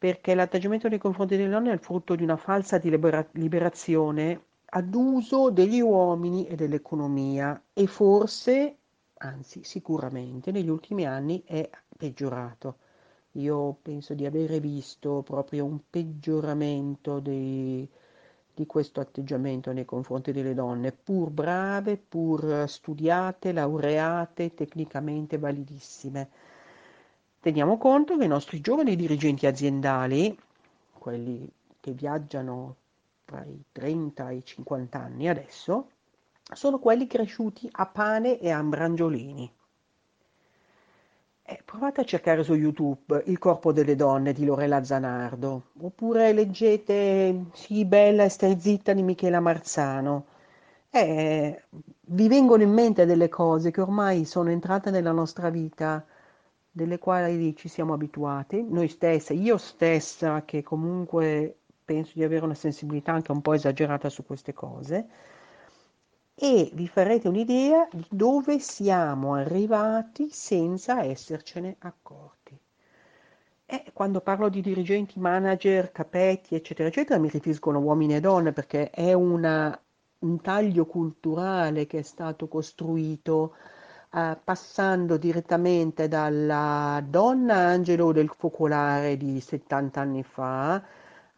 perché 0.00 0.34
l'atteggiamento 0.34 0.88
nei 0.88 0.96
confronti 0.98 1.36
delle 1.36 1.50
donne 1.50 1.68
è 1.70 1.74
il 1.74 1.78
frutto 1.78 2.14
di 2.14 2.22
una 2.22 2.38
falsa 2.38 2.78
libera- 2.78 3.28
liberazione 3.32 4.44
ad 4.70 4.94
uso 4.94 5.50
degli 5.50 5.80
uomini 5.80 6.46
e 6.46 6.54
dell'economia 6.54 7.62
e 7.74 7.86
forse, 7.86 8.76
anzi 9.18 9.62
sicuramente, 9.62 10.52
negli 10.52 10.70
ultimi 10.70 11.04
anni 11.04 11.42
è 11.44 11.68
peggiorato. 11.98 12.78
Io 13.32 13.76
penso 13.82 14.14
di 14.14 14.24
avere 14.24 14.58
visto 14.58 15.22
proprio 15.22 15.66
un 15.66 15.80
peggioramento 15.90 17.20
dei, 17.20 17.86
di 18.54 18.64
questo 18.66 19.00
atteggiamento 19.00 19.70
nei 19.72 19.84
confronti 19.84 20.32
delle 20.32 20.54
donne, 20.54 20.92
pur 20.92 21.28
brave, 21.28 21.98
pur 21.98 22.64
studiate, 22.66 23.52
laureate, 23.52 24.54
tecnicamente 24.54 25.36
validissime. 25.36 26.30
Teniamo 27.42 27.78
conto 27.78 28.18
che 28.18 28.24
i 28.24 28.28
nostri 28.28 28.60
giovani 28.60 28.96
dirigenti 28.96 29.46
aziendali, 29.46 30.38
quelli 30.92 31.50
che 31.80 31.92
viaggiano 31.92 32.76
tra 33.24 33.42
i 33.44 33.62
30 33.72 34.28
e 34.28 34.34
i 34.34 34.44
50 34.44 34.98
anni 34.98 35.26
adesso, 35.26 35.88
sono 36.52 36.78
quelli 36.78 37.06
cresciuti 37.06 37.66
a 37.72 37.86
pane 37.86 38.38
e 38.38 38.50
a. 38.50 38.62
Eh, 41.42 41.62
provate 41.64 42.02
a 42.02 42.04
cercare 42.04 42.42
su 42.42 42.52
YouTube 42.52 43.22
Il 43.24 43.38
corpo 43.38 43.72
delle 43.72 43.96
donne 43.96 44.34
di 44.34 44.44
Lorella 44.44 44.84
Zanardo, 44.84 45.68
oppure 45.80 46.34
leggete 46.34 47.46
Sì, 47.54 47.86
bella 47.86 48.24
e 48.24 48.28
stai 48.28 48.60
zitta 48.60 48.92
di 48.92 49.02
Michela 49.02 49.40
Marzano. 49.40 50.26
Eh, 50.90 51.62
vi 52.00 52.28
vengono 52.28 52.62
in 52.62 52.72
mente 52.72 53.06
delle 53.06 53.30
cose 53.30 53.70
che 53.70 53.80
ormai 53.80 54.26
sono 54.26 54.50
entrate 54.50 54.90
nella 54.90 55.12
nostra 55.12 55.48
vita 55.48 56.04
delle 56.70 56.98
quali 56.98 57.54
ci 57.56 57.68
siamo 57.68 57.92
abituati, 57.92 58.64
noi 58.68 58.88
stesse, 58.88 59.34
io 59.34 59.56
stessa 59.56 60.44
che 60.44 60.62
comunque 60.62 61.58
penso 61.84 62.12
di 62.14 62.22
avere 62.22 62.44
una 62.44 62.54
sensibilità 62.54 63.12
anche 63.12 63.32
un 63.32 63.40
po' 63.40 63.54
esagerata 63.54 64.08
su 64.08 64.24
queste 64.24 64.52
cose, 64.52 65.08
e 66.34 66.70
vi 66.72 66.88
farete 66.88 67.28
un'idea 67.28 67.86
di 67.92 68.06
dove 68.08 68.60
siamo 68.60 69.34
arrivati 69.34 70.30
senza 70.30 71.02
essercene 71.04 71.76
accorti. 71.80 72.58
E 73.66 73.90
quando 73.92 74.20
parlo 74.20 74.48
di 74.48 74.62
dirigenti, 74.62 75.20
manager, 75.20 75.92
capetti, 75.92 76.54
eccetera, 76.54 76.88
eccetera, 76.88 77.20
mi 77.20 77.28
riferiscono 77.28 77.78
uomini 77.78 78.14
e 78.16 78.20
donne 78.20 78.52
perché 78.52 78.90
è 78.90 79.12
una, 79.12 79.78
un 80.20 80.40
taglio 80.40 80.86
culturale 80.86 81.86
che 81.86 81.98
è 81.98 82.02
stato 82.02 82.48
costruito 82.48 83.54
eh, 84.12 84.38
passando 84.42 85.16
direttamente 85.16 86.08
dalla 86.08 87.02
donna 87.06 87.54
angelo 87.54 88.12
del 88.12 88.28
focolare 88.36 89.16
di 89.16 89.40
70 89.40 90.00
anni 90.00 90.22
fa 90.22 90.82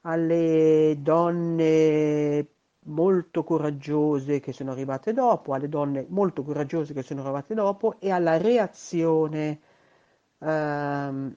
alle 0.02 0.96
donne 1.00 2.46
molto 2.86 3.44
coraggiose 3.44 4.40
che 4.40 4.52
sono 4.52 4.72
arrivate 4.72 5.12
dopo, 5.12 5.54
alle 5.54 5.68
donne 5.68 6.06
molto 6.08 6.42
coraggiose 6.42 6.94
che 6.94 7.02
sono 7.02 7.22
arrivate 7.22 7.54
dopo 7.54 8.00
e 8.00 8.10
alla 8.10 8.38
reazione 8.38 9.60
ehm, 10.38 11.36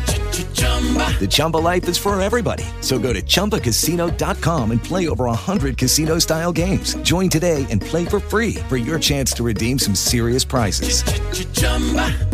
The 1.19 1.27
Chumba 1.29 1.57
life 1.57 1.87
is 1.87 1.99
for 1.99 2.19
everybody. 2.19 2.63
So 2.81 2.97
go 2.97 3.13
to 3.13 3.21
ChumbaCasino.com 3.21 4.71
and 4.71 4.83
play 4.83 5.07
over 5.07 5.25
100 5.25 5.77
casino-style 5.77 6.51
games. 6.53 6.95
Join 7.03 7.29
today 7.29 7.67
and 7.69 7.79
play 7.79 8.05
for 8.05 8.19
free 8.19 8.55
for 8.67 8.77
your 8.77 8.97
chance 8.97 9.31
to 9.33 9.43
redeem 9.43 9.77
some 9.77 9.93
serious 9.93 10.43
prizes. 10.43 11.03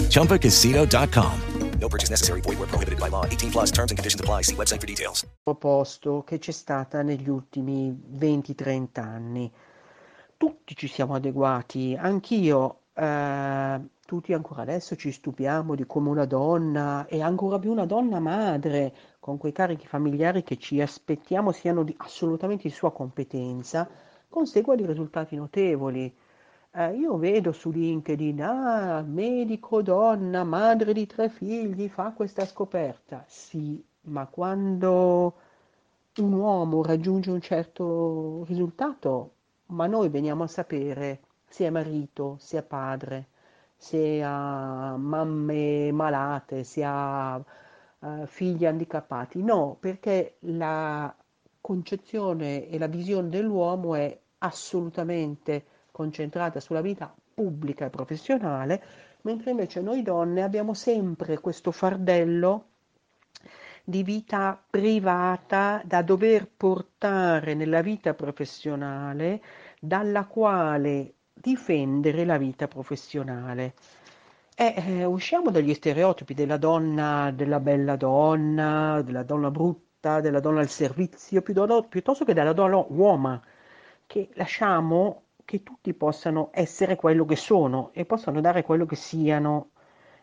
ChumbaCasino.com. 0.10 1.42
No 1.80 1.90
purchase 1.90 2.10
necessary. 2.10 2.42
Void 2.42 2.60
were 2.60 2.68
prohibited 2.68 3.00
by 3.00 3.10
law. 3.10 3.26
18 3.26 3.52
plus 3.52 3.72
terms 3.72 3.92
and 3.92 3.98
conditions 3.98 4.20
apply. 4.20 4.42
See 4.44 4.56
website 4.56 4.82
for 4.82 4.88
details. 4.88 5.26
proposto 5.44 6.24
che 6.24 6.40
c'è 6.40 6.52
stata 6.52 7.02
negli 7.02 7.30
ultimi 7.30 7.96
20-30 8.18 9.00
anni. 9.00 9.52
Tutti 10.36 10.76
ci 10.76 10.88
siamo 10.88 11.16
adeguati, 11.16 11.96
anch'io, 11.98 12.80
eh, 12.94 13.80
tutti 14.08 14.32
ancora 14.32 14.62
adesso 14.62 14.96
ci 14.96 15.12
stupiamo 15.12 15.76
di 15.76 15.86
come 15.86 16.08
una 16.08 16.24
donna 16.24 17.06
e 17.08 17.22
ancora 17.22 17.60
più 17.60 17.72
una 17.72 17.86
donna 17.86 18.20
madre 18.20 18.96
con 19.20 19.38
quei 19.38 19.52
carichi 19.52 19.86
familiari 19.86 20.44
che 20.44 20.58
ci 20.58 20.82
aspettiamo 20.82 21.52
siano 21.52 21.84
di 21.84 21.94
assolutamente 21.98 22.70
di 22.70 22.74
sua 22.74 22.94
competenza, 22.94 23.88
consegua 24.30 24.76
di 24.76 24.86
risultati 24.86 25.36
notevoli. 25.36 26.16
Eh, 26.72 26.96
io 26.96 27.18
vedo 27.18 27.52
su 27.52 27.70
LinkedIn, 27.70 28.42
ah, 28.42 29.02
medico, 29.02 29.82
donna, 29.82 30.46
madre 30.46 30.94
di 30.94 31.06
tre 31.06 31.28
figli, 31.28 31.90
fa 31.90 32.14
questa 32.14 32.46
scoperta. 32.46 33.26
Sì, 33.28 33.84
ma 34.04 34.26
quando 34.28 35.34
un 36.20 36.32
uomo 36.32 36.82
raggiunge 36.82 37.30
un 37.30 37.42
certo 37.42 38.46
risultato, 38.46 39.34
ma 39.68 39.86
noi 39.86 40.08
veniamo 40.08 40.44
a 40.44 40.48
sapere 40.48 41.20
se 41.46 41.66
è 41.66 41.70
marito, 41.70 42.38
se 42.40 42.60
è 42.60 42.64
padre, 42.64 43.28
se 43.78 44.22
ha 44.24 44.96
mamme 44.98 45.92
malate, 45.92 46.64
se 46.64 46.84
ha 46.84 47.42
eh, 48.00 48.26
figli 48.26 48.66
handicappati. 48.66 49.42
No, 49.44 49.78
perché 49.80 50.38
la 50.42 51.14
concezione 51.62 52.68
e 52.68 52.78
la 52.78 52.88
visione 52.88 53.30
dell'uomo 53.30 53.96
è 53.96 54.20
assolutamente 54.40 55.66
concentrata 55.92 56.60
sulla 56.60 56.82
vita 56.82 57.14
pubblica 57.34 57.86
e 57.86 57.90
professionale, 57.90 58.84
mentre 59.22 59.52
invece 59.52 59.82
noi 59.82 60.02
donne 60.02 60.42
abbiamo 60.42 60.74
sempre 60.74 61.40
questo 61.40 61.72
fardello 61.72 62.66
di 63.84 64.04
vita 64.04 64.62
privata 64.70 65.82
da 65.86 66.02
dover 66.02 66.50
portare 66.50 67.54
nella 67.54 67.82
vita 67.82 68.14
professionale, 68.14 69.42
dalla 69.80 70.26
quale 70.26 71.14
difendere 71.42 72.26
la 72.26 72.38
vita 72.38 72.68
professionale. 72.68 73.74
Eh, 74.56 74.74
eh, 74.76 75.06
usciamo 75.06 75.52
dagli 75.52 75.74
stereotipi 75.74 76.34
della 76.34 76.58
donna, 76.58 77.32
della 77.32 77.60
bella 77.60 77.96
donna, 77.96 79.02
della 79.04 79.24
donna 79.24 79.52
brutta, 79.52 80.20
della 80.20 80.40
donna 80.40 80.62
al 80.62 80.70
servizio, 80.70 81.42
piuttosto 81.42 82.26
che 82.26 82.34
della 82.34 82.54
donna 82.54 82.84
uomo, 82.88 83.42
che 84.08 84.30
lasciamo 84.34 85.24
che 85.46 85.64
tutti 85.64 85.94
possano 85.94 86.50
essere 86.54 86.96
quello 86.96 87.24
che 87.26 87.36
sono 87.36 87.92
e 87.94 88.06
possano 88.06 88.42
dare 88.42 88.64
quello 88.64 88.86
che 88.86 88.96
siano 88.96 89.70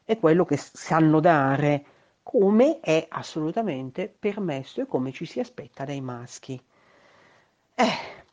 e 0.04 0.18
quello 0.18 0.44
che 0.44 0.56
sanno 0.58 1.20
dare, 1.20 1.84
come 2.22 2.80
è 2.80 3.06
assolutamente 3.08 4.14
permesso 4.18 4.82
e 4.82 4.86
come 4.86 5.12
ci 5.12 5.24
si 5.24 5.40
aspetta 5.40 5.84
dai 5.84 6.00
maschi. 6.00 6.60
Eh, 7.74 8.23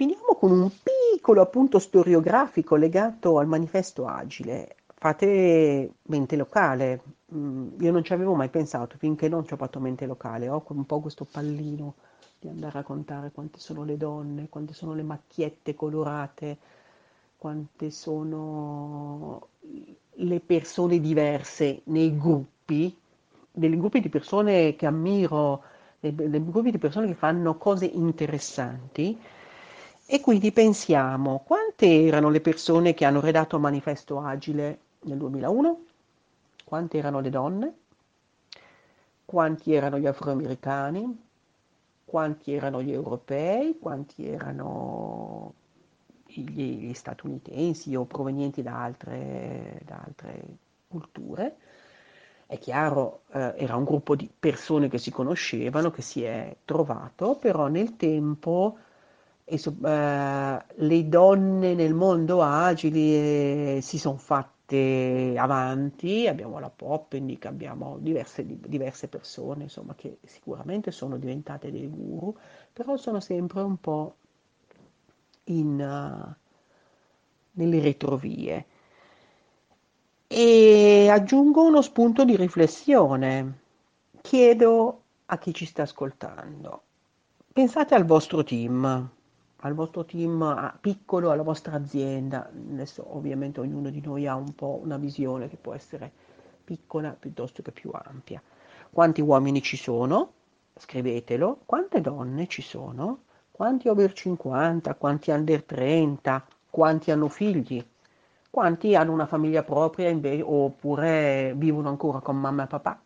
Finiamo 0.00 0.34
con 0.34 0.50
un 0.50 0.70
piccolo 0.82 1.42
appunto 1.42 1.78
storiografico 1.78 2.74
legato 2.74 3.36
al 3.36 3.46
manifesto 3.46 4.06
agile. 4.06 4.76
Fate 4.94 5.92
mente 6.04 6.36
locale. 6.36 7.02
Mm, 7.34 7.72
io 7.80 7.92
non 7.92 8.02
ci 8.02 8.14
avevo 8.14 8.34
mai 8.34 8.48
pensato 8.48 8.96
finché 8.96 9.28
non 9.28 9.46
ci 9.46 9.52
ho 9.52 9.58
fatto 9.58 9.78
mente 9.78 10.06
locale. 10.06 10.48
Ho 10.48 10.64
un 10.68 10.86
po' 10.86 11.00
questo 11.00 11.26
pallino 11.30 11.96
di 12.38 12.48
andare 12.48 12.78
a 12.78 12.80
raccontare 12.80 13.30
quante 13.30 13.58
sono 13.58 13.84
le 13.84 13.98
donne, 13.98 14.48
quante 14.48 14.72
sono 14.72 14.94
le 14.94 15.02
macchiette 15.02 15.74
colorate, 15.74 16.56
quante 17.36 17.90
sono 17.90 19.48
le 20.12 20.40
persone 20.40 20.98
diverse 20.98 21.82
nei 21.84 22.16
gruppi, 22.16 22.98
dei 23.52 23.76
gruppi 23.76 24.00
di 24.00 24.08
persone 24.08 24.74
che 24.76 24.86
ammiro, 24.86 25.62
dei 26.00 26.42
gruppi 26.42 26.70
di 26.70 26.78
persone 26.78 27.06
che 27.06 27.14
fanno 27.14 27.58
cose 27.58 27.84
interessanti 27.84 29.20
e 30.12 30.20
quindi 30.20 30.50
pensiamo, 30.50 31.44
quante 31.46 32.04
erano 32.04 32.30
le 32.30 32.40
persone 32.40 32.94
che 32.94 33.04
hanno 33.04 33.20
redatto 33.20 33.60
Manifesto 33.60 34.18
Agile 34.20 34.80
nel 35.02 35.18
2001? 35.18 35.84
Quante 36.64 36.98
erano 36.98 37.20
le 37.20 37.30
donne? 37.30 37.74
Quanti 39.24 39.72
erano 39.72 40.00
gli 40.00 40.08
afroamericani? 40.08 41.26
Quanti 42.04 42.52
erano 42.52 42.82
gli 42.82 42.90
europei? 42.90 43.78
Quanti 43.78 44.26
erano 44.26 45.54
gli, 46.26 46.88
gli 46.88 46.92
statunitensi 46.92 47.94
o 47.94 48.04
provenienti 48.04 48.62
da 48.62 48.82
altre, 48.82 49.80
da 49.84 50.02
altre 50.04 50.42
culture? 50.88 51.56
È 52.46 52.58
chiaro, 52.58 53.20
eh, 53.32 53.54
era 53.58 53.76
un 53.76 53.84
gruppo 53.84 54.16
di 54.16 54.28
persone 54.28 54.88
che 54.88 54.98
si 54.98 55.12
conoscevano, 55.12 55.92
che 55.92 56.02
si 56.02 56.24
è 56.24 56.56
trovato, 56.64 57.36
però 57.36 57.68
nel 57.68 57.94
tempo 57.94 58.76
le 59.58 61.08
donne 61.08 61.74
nel 61.74 61.94
mondo 61.94 62.42
agili 62.42 63.14
eh, 63.14 63.78
si 63.82 63.98
sono 63.98 64.16
fatte 64.16 65.34
avanti, 65.36 66.28
abbiamo 66.28 66.60
la 66.60 66.70
Poppendick, 66.70 67.46
abbiamo 67.46 67.98
diverse, 67.98 68.44
diverse 68.46 69.08
persone 69.08 69.64
insomma, 69.64 69.94
che 69.96 70.18
sicuramente 70.24 70.92
sono 70.92 71.16
diventate 71.16 71.72
dei 71.72 71.88
guru, 71.88 72.36
però 72.72 72.96
sono 72.96 73.18
sempre 73.18 73.62
un 73.62 73.76
po' 73.78 74.14
in, 75.44 75.80
uh, 75.80 76.34
nelle 77.52 77.80
retrovie. 77.80 78.66
E 80.28 81.08
aggiungo 81.10 81.64
uno 81.64 81.82
spunto 81.82 82.24
di 82.24 82.36
riflessione. 82.36 83.58
Chiedo 84.20 85.02
a 85.26 85.38
chi 85.38 85.52
ci 85.52 85.64
sta 85.64 85.82
ascoltando, 85.82 86.82
pensate 87.52 87.94
al 87.94 88.04
vostro 88.04 88.44
team, 88.44 89.10
al 89.62 89.74
vostro 89.74 90.04
team 90.04 90.78
piccolo, 90.80 91.30
alla 91.30 91.42
vostra 91.42 91.74
azienda. 91.74 92.48
Adesso 92.48 93.04
ovviamente 93.16 93.60
ognuno 93.60 93.90
di 93.90 94.00
noi 94.00 94.26
ha 94.26 94.34
un 94.34 94.54
po' 94.54 94.80
una 94.82 94.96
visione 94.96 95.48
che 95.48 95.56
può 95.56 95.74
essere 95.74 96.10
piccola 96.64 97.10
piuttosto 97.18 97.62
che 97.62 97.72
più 97.72 97.90
ampia. 97.92 98.42
Quanti 98.90 99.20
uomini 99.20 99.62
ci 99.62 99.76
sono? 99.76 100.32
Scrivetelo. 100.76 101.60
Quante 101.66 102.00
donne 102.00 102.46
ci 102.46 102.62
sono? 102.62 103.24
Quanti 103.50 103.88
over 103.88 104.12
50? 104.12 104.94
Quanti 104.94 105.30
under 105.30 105.62
30? 105.64 106.46
Quanti 106.70 107.10
hanno 107.10 107.28
figli? 107.28 107.84
Quanti 108.48 108.96
hanno 108.96 109.12
una 109.12 109.26
famiglia 109.26 109.62
propria 109.62 110.08
invece, 110.08 110.42
oppure 110.42 111.52
vivono 111.56 111.88
ancora 111.88 112.20
con 112.20 112.36
mamma 112.36 112.64
e 112.64 112.66
papà? 112.66 113.00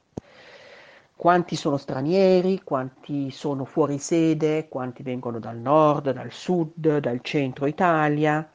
Quanti 1.24 1.56
sono 1.56 1.78
stranieri, 1.78 2.60
quanti 2.62 3.30
sono 3.30 3.64
fuori 3.64 3.96
sede, 3.96 4.68
quanti 4.68 5.02
vengono 5.02 5.38
dal 5.38 5.56
nord, 5.56 6.12
dal 6.12 6.30
sud, 6.30 6.98
dal 6.98 7.22
centro 7.22 7.64
Italia. 7.64 8.46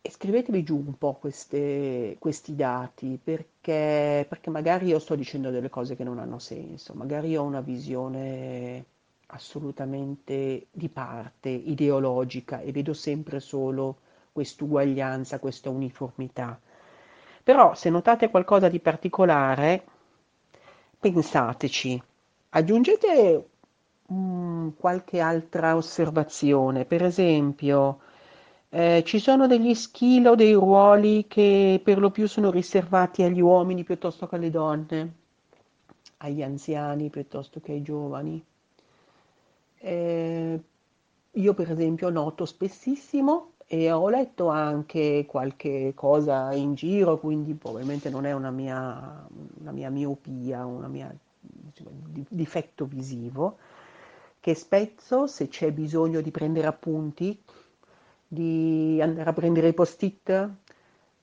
E 0.00 0.10
scrivetevi 0.10 0.62
giù 0.62 0.76
un 0.76 0.96
po' 0.96 1.12
queste, 1.20 2.16
questi 2.18 2.54
dati 2.56 3.20
perché, 3.22 4.24
perché 4.26 4.48
magari 4.48 4.86
io 4.86 4.98
sto 4.98 5.14
dicendo 5.14 5.50
delle 5.50 5.68
cose 5.68 5.94
che 5.94 6.04
non 6.04 6.18
hanno 6.18 6.38
senso, 6.38 6.94
magari 6.94 7.36
ho 7.36 7.42
una 7.42 7.60
visione 7.60 8.82
assolutamente 9.26 10.68
di 10.70 10.88
parte, 10.88 11.50
ideologica 11.50 12.60
e 12.60 12.72
vedo 12.72 12.94
sempre 12.94 13.40
solo 13.40 13.98
quest'uguaglianza, 14.32 15.38
questa 15.38 15.68
uniformità. 15.68 16.58
Però 17.44 17.74
se 17.74 17.90
notate 17.90 18.30
qualcosa 18.30 18.70
di 18.70 18.80
particolare, 18.80 19.84
pensateci, 21.02 22.00
aggiungete 22.50 23.48
mm, 24.12 24.68
qualche 24.76 25.18
altra 25.18 25.74
osservazione, 25.74 26.84
per 26.84 27.02
esempio, 27.02 27.98
eh, 28.68 29.02
ci 29.04 29.18
sono 29.18 29.48
degli 29.48 29.74
skill 29.74 30.26
o 30.26 30.34
dei 30.36 30.52
ruoli 30.52 31.26
che 31.26 31.80
per 31.82 31.98
lo 31.98 32.10
più 32.10 32.28
sono 32.28 32.52
riservati 32.52 33.24
agli 33.24 33.40
uomini 33.40 33.82
piuttosto 33.82 34.28
che 34.28 34.36
alle 34.36 34.50
donne, 34.50 35.12
agli 36.18 36.42
anziani 36.42 37.10
piuttosto 37.10 37.60
che 37.60 37.72
ai 37.72 37.82
giovani. 37.82 38.44
Eh, 39.78 40.60
io 41.32 41.54
per 41.54 41.70
esempio 41.72 42.10
noto 42.10 42.44
spessissimo 42.44 43.51
e 43.74 43.90
ho 43.90 44.10
letto 44.10 44.48
anche 44.48 45.24
qualche 45.26 45.92
cosa 45.94 46.52
in 46.52 46.74
giro, 46.74 47.18
quindi 47.18 47.54
probabilmente 47.54 48.10
non 48.10 48.26
è 48.26 48.32
una 48.32 48.50
mia, 48.50 49.26
una 49.60 49.72
mia 49.72 49.88
miopia, 49.88 50.66
un 50.66 51.10
diciamo, 51.40 51.90
difetto 52.28 52.84
visivo, 52.84 53.56
che 54.40 54.54
spezzo 54.54 55.26
se 55.26 55.48
c'è 55.48 55.72
bisogno 55.72 56.20
di 56.20 56.30
prendere 56.30 56.66
appunti, 56.66 57.42
di 58.28 59.00
andare 59.00 59.30
a 59.30 59.32
prendere 59.32 59.68
i 59.68 59.72
post-it, 59.72 60.50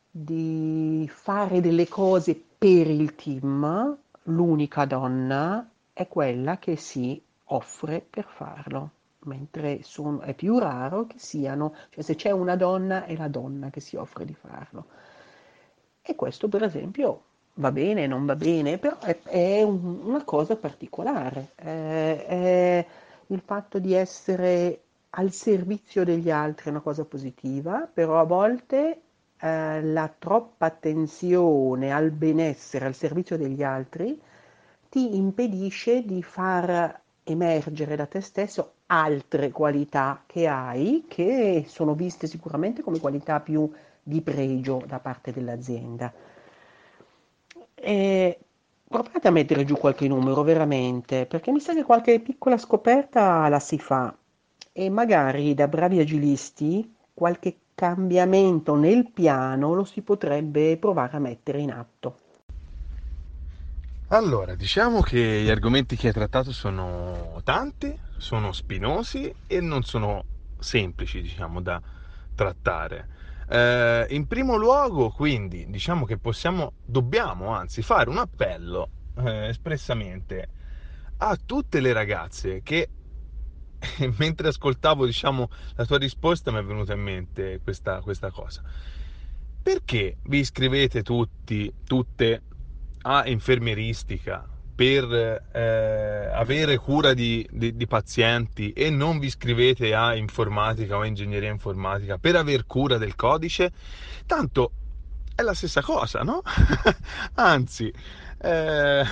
di 0.10 1.08
fare 1.08 1.62
delle 1.62 1.88
cose 1.88 2.42
per 2.58 2.90
il 2.90 3.14
team, 3.14 3.96
l'unica 4.24 4.86
donna 4.86 5.70
è 5.94 6.08
quella 6.08 6.58
che 6.58 6.78
si 6.78 7.22
offre 7.44 8.04
per 8.10 8.26
farlo 8.26 8.90
mentre 9.26 9.82
sono, 9.84 10.22
è 10.22 10.34
più 10.34 10.58
raro 10.60 11.06
che 11.08 11.18
siano, 11.18 11.76
cioè 11.90 12.04
se 12.04 12.16
c'è 12.16 12.32
una 12.32 12.56
donna 12.56 13.06
è 13.06 13.16
la 13.16 13.28
donna 13.28 13.70
che 13.70 13.80
si 13.80 13.96
offre 13.96 14.26
di 14.26 14.34
farlo. 14.34 14.86
E 16.02 16.16
questo 16.16 16.48
per 16.48 16.64
esempio 16.64 17.24
va 17.56 17.72
bene, 17.72 18.08
non 18.08 18.26
va 18.26 18.36
bene, 18.36 18.78
però 18.78 18.98
è, 19.00 19.20
è 19.24 19.62
un, 19.64 20.02
una 20.04 20.24
cosa 20.24 20.56
particolare, 20.56 21.52
è, 21.56 22.26
è 22.28 22.86
il 23.28 23.42
fatto 23.46 23.80
di 23.80 23.94
essere 23.94 24.82
al 25.12 25.32
servizio 25.32 26.04
degli 26.04 26.30
altri 26.30 26.68
è 26.68 26.70
una 26.70 26.82
cosa 26.82 27.04
positiva, 27.04 27.90
però 27.92 28.20
a 28.20 28.24
volte 28.24 29.02
eh, 29.40 29.82
la 29.84 30.14
troppa 30.18 30.68
attenzione 30.68 31.92
al 31.92 32.12
benessere, 32.12 32.86
al 32.86 32.96
servizio 32.96 33.38
degli 33.38 33.64
altri, 33.64 34.20
ti 34.90 35.16
impedisce 35.16 36.04
di 36.04 36.22
far 36.24 37.02
emergere 37.24 37.96
da 37.96 38.06
te 38.06 38.22
stesso 38.22 38.74
altre 38.92 39.52
qualità 39.52 40.24
che 40.26 40.48
hai 40.48 41.06
che 41.08 41.66
sono 41.68 41.94
viste 41.94 42.28
sicuramente 42.28 42.82
come 42.82 43.00
qualità 43.00 43.40
più 43.40 43.72
di 44.02 44.22
pregio 44.22 44.84
da 44.88 45.00
parte 45.00 45.32
dell'azienda. 45.32 46.12
E 47.76 48.40
provate 48.88 49.28
a 49.28 49.32
mettere 49.32 49.66
giù 49.66 49.76
qualche 49.76 50.08
numero 50.08 50.42
veramente, 50.42 51.26
perché 51.26 51.52
mi 51.52 51.60
sa 51.60 51.74
che 51.74 51.84
qualche 51.84 52.20
piccola 52.20 52.58
scoperta 52.58 53.48
la 53.48 53.60
si 53.60 53.78
fa 53.78 54.16
e 54.72 54.90
magari 54.90 55.54
da 55.54 55.68
bravi 55.68 56.00
agilisti 56.00 56.96
qualche 57.14 57.58
cambiamento 57.76 58.76
nel 58.76 59.10
piano 59.12 59.74
lo 59.74 59.84
si 59.84 60.02
potrebbe 60.02 60.78
provare 60.78 61.18
a 61.18 61.20
mettere 61.20 61.60
in 61.60 61.72
atto. 61.72 62.18
Allora, 64.08 64.56
diciamo 64.56 65.02
che 65.02 65.42
gli 65.44 65.50
argomenti 65.50 65.96
che 65.96 66.08
hai 66.08 66.14
trattato 66.14 66.52
sono 66.52 67.40
tanti, 67.44 67.96
sono 68.20 68.52
spinosi 68.52 69.34
e 69.48 69.62
non 69.62 69.84
sono 69.84 70.24
semplici, 70.60 71.22
diciamo, 71.22 71.62
da 71.62 71.82
trattare. 72.36 73.08
Eh, 73.50 74.08
in 74.10 74.28
primo 74.28 74.56
luogo, 74.56 75.10
quindi, 75.10 75.70
diciamo 75.70 76.06
che 76.06 76.18
possiamo, 76.18 76.74
dobbiamo 76.86 77.50
anzi 77.50 77.82
fare 77.82 78.10
un 78.10 78.18
appello 78.18 78.90
eh, 79.18 79.48
espressamente 79.48 80.48
a 81.18 81.38
tutte 81.44 81.80
le 81.80 81.94
ragazze 81.94 82.62
che 82.62 82.90
mentre 84.18 84.50
ascoltavo, 84.50 85.06
diciamo, 85.06 85.50
la 85.76 85.86
tua 85.86 85.98
risposta 85.98 86.52
mi 86.52 86.60
è 86.60 86.64
venuta 86.64 86.94
in 86.94 87.02
mente 87.02 87.60
questa, 87.64 88.02
questa 88.02 88.30
cosa 88.32 88.62
perché 89.62 90.18
vi 90.24 90.40
iscrivete 90.40 91.04
tutti, 91.04 91.72
tutte 91.84 92.42
a 93.02 93.28
infermieristica 93.28 94.48
per 94.80 95.44
eh, 95.52 96.32
avere 96.34 96.78
cura 96.78 97.14
di, 97.14 97.46
di, 97.52 97.76
di, 97.76 97.86
pazienti 97.86 98.72
e 98.72 98.90
non 98.90 99.20
vi 99.20 99.26
iscrivete 99.26 99.94
a 99.94 100.16
informatica 100.16 100.96
o 100.96 101.04
ingegneria 101.04 101.50
informatica 101.50 102.18
per 102.18 102.38
aver 102.38 102.66
cura 102.66 102.98
del 102.98 103.14
codice, 103.14 103.74
tanto 104.26 104.72
è 105.36 105.42
la 105.42 105.54
stessa 105.54 105.82
cosa, 105.82 106.22
no? 106.22 106.44
Anzi, 107.36 107.92
eh, 108.42 109.04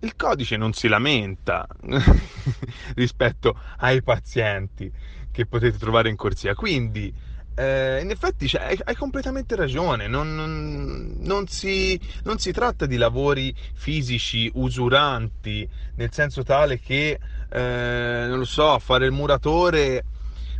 il 0.00 0.16
codice 0.16 0.56
non 0.56 0.72
si 0.72 0.88
lamenta 0.88 1.64
rispetto 2.96 3.56
ai 3.76 4.02
pazienti 4.02 4.92
che 5.30 5.46
potete 5.46 5.78
trovare 5.78 6.08
in 6.08 6.16
corsia, 6.16 6.56
quindi 6.56 7.14
eh, 7.58 8.00
in 8.00 8.10
effetti 8.10 8.46
cioè, 8.46 8.62
hai, 8.62 8.78
hai, 8.84 8.94
completamente 8.94 9.56
ragione, 9.56 10.06
non, 10.06 10.32
non, 10.32 11.16
non, 11.18 11.48
si, 11.48 12.00
non, 12.22 12.38
si, 12.38 12.52
tratta 12.52 12.86
di 12.86 12.96
lavori 12.96 13.52
fisici 13.74 14.48
usuranti, 14.54 15.68
nel 15.96 16.12
senso 16.12 16.44
tale 16.44 16.78
che, 16.78 17.18
eh, 17.50 18.26
non 18.28 18.38
lo 18.38 18.44
so, 18.44 18.78
fare 18.78 19.06
il 19.06 19.12
muratore 19.12 20.04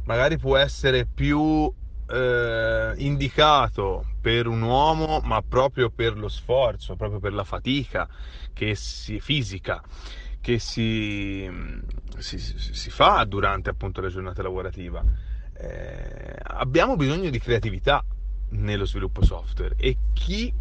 magari 0.06 0.38
può 0.38 0.56
essere 0.56 1.06
più 1.06 1.72
eh, 2.10 2.92
indicato 2.96 4.06
per 4.20 4.48
un 4.48 4.62
uomo, 4.62 5.20
ma 5.22 5.40
proprio 5.42 5.90
per 5.90 6.16
lo 6.16 6.28
sforzo, 6.28 6.96
proprio 6.96 7.20
per 7.20 7.32
la 7.32 7.44
fatica 7.44 8.08
che 8.52 8.74
si, 8.74 9.20
fisica 9.20 9.80
che 10.40 10.58
si, 10.58 11.48
si, 12.16 12.38
si 12.38 12.90
fa 12.90 13.22
durante 13.24 13.70
appunto 13.70 14.00
la 14.00 14.08
giornata 14.08 14.42
lavorativa 14.42 15.04
eh, 15.60 16.36
abbiamo 16.40 16.96
bisogno 16.96 17.30
di 17.30 17.38
creatività 17.38 18.04
nello 18.50 18.86
sviluppo 18.86 19.24
software 19.24 19.74
e 19.76 19.96
chi 20.12 20.52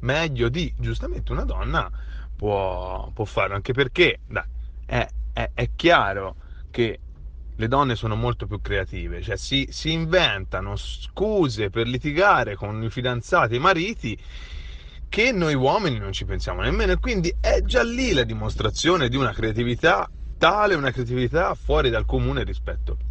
meglio 0.00 0.48
di 0.48 0.72
giustamente 0.78 1.32
una 1.32 1.44
donna 1.44 1.90
può, 2.36 3.10
può 3.12 3.24
farlo 3.24 3.54
anche 3.54 3.72
perché 3.72 4.20
dai, 4.26 4.44
è, 4.84 5.08
è, 5.32 5.50
è, 5.54 5.70
chiaro 5.74 6.36
che 6.70 7.00
le 7.56 7.68
donne 7.68 7.96
sono 7.96 8.14
molto 8.14 8.46
più 8.46 8.60
creative 8.60 9.22
cioè 9.22 9.36
si, 9.36 9.66
si 9.70 9.92
inventano 9.92 10.76
scuse 10.76 11.70
per 11.70 11.88
litigare 11.88 12.54
con 12.54 12.82
i 12.82 12.90
fidanzati 12.90 13.54
e 13.54 13.56
i 13.56 13.60
mariti 13.60 14.18
che 15.08 15.32
noi 15.32 15.54
uomini 15.54 15.98
non 15.98 16.12
ci 16.12 16.26
pensiamo 16.26 16.60
nemmeno 16.60 16.92
e 16.92 16.98
quindi 16.98 17.34
è 17.40 17.62
già 17.62 17.82
lì 17.82 18.12
la 18.12 18.24
dimostrazione 18.24 19.08
di 19.08 19.16
una 19.16 19.32
creatività 19.32 20.08
tale 20.36 20.74
una 20.74 20.92
creatività 20.92 21.54
fuori 21.54 21.88
dal 21.90 22.04
comune 22.04 22.44
rispetto 22.44 23.07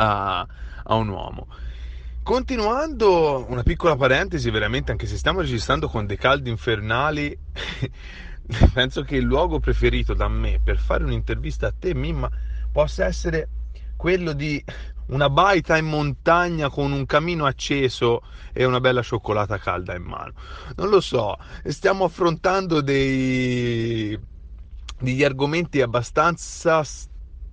a, 0.00 0.46
a 0.84 0.94
un 0.94 1.08
uomo. 1.08 1.46
Continuando 2.22 3.46
una 3.48 3.62
piccola 3.62 3.96
parentesi, 3.96 4.50
veramente, 4.50 4.92
anche 4.92 5.06
se 5.06 5.18
stiamo 5.18 5.40
registrando 5.40 5.88
con 5.88 6.06
dei 6.06 6.16
caldi 6.16 6.48
infernali, 6.48 7.36
penso 8.72 9.02
che 9.02 9.16
il 9.16 9.24
luogo 9.24 9.60
preferito 9.60 10.14
da 10.14 10.28
me 10.28 10.60
per 10.62 10.78
fare 10.78 11.04
un'intervista 11.04 11.68
a 11.68 11.74
te, 11.76 11.94
Mimma, 11.94 12.30
possa 12.72 13.04
essere 13.04 13.48
quello 13.96 14.32
di 14.32 14.62
una 15.06 15.28
baita 15.28 15.76
in 15.76 15.86
montagna 15.86 16.70
con 16.70 16.92
un 16.92 17.04
camino 17.04 17.44
acceso 17.44 18.22
e 18.52 18.64
una 18.64 18.80
bella 18.80 19.02
cioccolata 19.02 19.58
calda 19.58 19.94
in 19.96 20.04
mano. 20.04 20.32
Non 20.76 20.88
lo 20.88 21.00
so, 21.00 21.36
stiamo 21.64 22.04
affrontando 22.04 22.80
dei, 22.80 24.18
degli 25.00 25.24
argomenti 25.24 25.80
abbastanza 25.80 26.84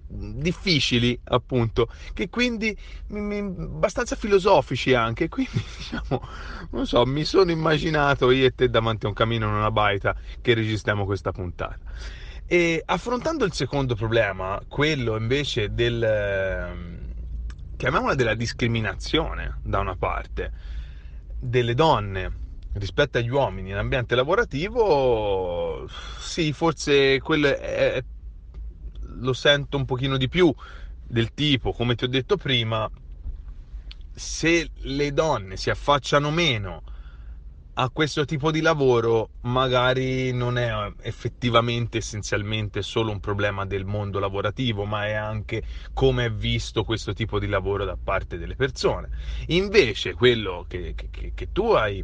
difficili 0.08 1.20
appunto 1.26 1.89
che 2.13 2.30
quindi 2.30 2.76
abbastanza 3.10 4.15
filosofici 4.15 4.93
anche 4.93 5.28
quindi 5.30 5.62
diciamo 5.78 6.22
non 6.72 6.88
so 6.88 7.06
mi 7.06 7.26
sono 7.26 7.52
immaginato 7.52 8.32
io 8.32 8.46
e 8.46 8.56
te 8.56 8.70
davanti 8.70 9.06
a 9.06 9.10
un 9.10 9.15
camino 9.15 9.48
in 9.48 9.54
una 9.54 9.72
baita 9.72 10.15
che 10.41 10.54
registriamo 10.54 11.06
questa 11.06 11.32
puntata. 11.32 11.80
E 12.46 12.82
affrontando 12.86 13.43
il 13.43 13.52
secondo 13.52 13.93
problema 13.96 14.60
quello 14.70 15.17
invece 15.17 15.74
del 15.74 16.02
ehm, 16.02 16.98
chiamiamola 17.76 18.15
della 18.15 18.36
discriminazione 18.36 19.60
da 19.62 19.80
una 19.80 19.98
parte 19.98 20.54
delle 21.38 21.74
donne 21.74 22.46
rispetto 22.74 23.17
agli 23.17 23.30
uomini 23.30 23.72
in 23.72 23.76
ambiente 23.76 24.15
lavorativo 24.15 25.88
sì 26.20 26.54
forse 26.54 27.20
quello 27.20 27.48
è 27.48 28.02
lo 29.20 29.34
sento 29.34 29.78
un 29.78 29.86
pochino 29.86 30.18
di 30.18 30.30
più 30.30 30.54
del 31.08 31.34
tipo, 31.34 31.72
come 31.72 31.96
ti 31.96 32.04
ho 32.04 32.08
detto 32.08 32.38
prima, 32.38 32.90
se 34.14 34.70
le 34.74 35.14
donne 35.14 35.58
si 35.58 35.70
affacciano 35.70 36.32
meno 36.32 36.84
a 37.80 37.90
questo 37.92 38.26
tipo 38.26 38.50
di 38.50 38.62
lavoro 38.62 39.30
magari 39.42 40.32
non 40.34 40.58
è 40.58 40.72
effettivamente 41.02 42.00
essenzialmente 42.00 42.82
solo 42.82 43.12
un 43.12 43.20
problema 43.20 43.66
del 43.66 43.86
mondo 43.86 44.18
lavorativo, 44.18 44.86
ma 44.86 45.06
è 45.06 45.14
anche 45.14 45.62
come 45.94 46.26
è 46.26 46.32
visto 46.32 46.84
questo 46.84 47.14
tipo 47.14 47.38
di 47.38 47.46
lavoro 47.46 47.86
da 47.86 47.96
parte 47.96 48.40
delle 48.40 48.56
persone. 48.56 49.10
Invece 49.48 50.16
quello 50.16 50.66
che, 50.68 50.96
che, 50.96 51.34
che 51.36 51.52
tu 51.52 51.72
hai, 51.74 52.04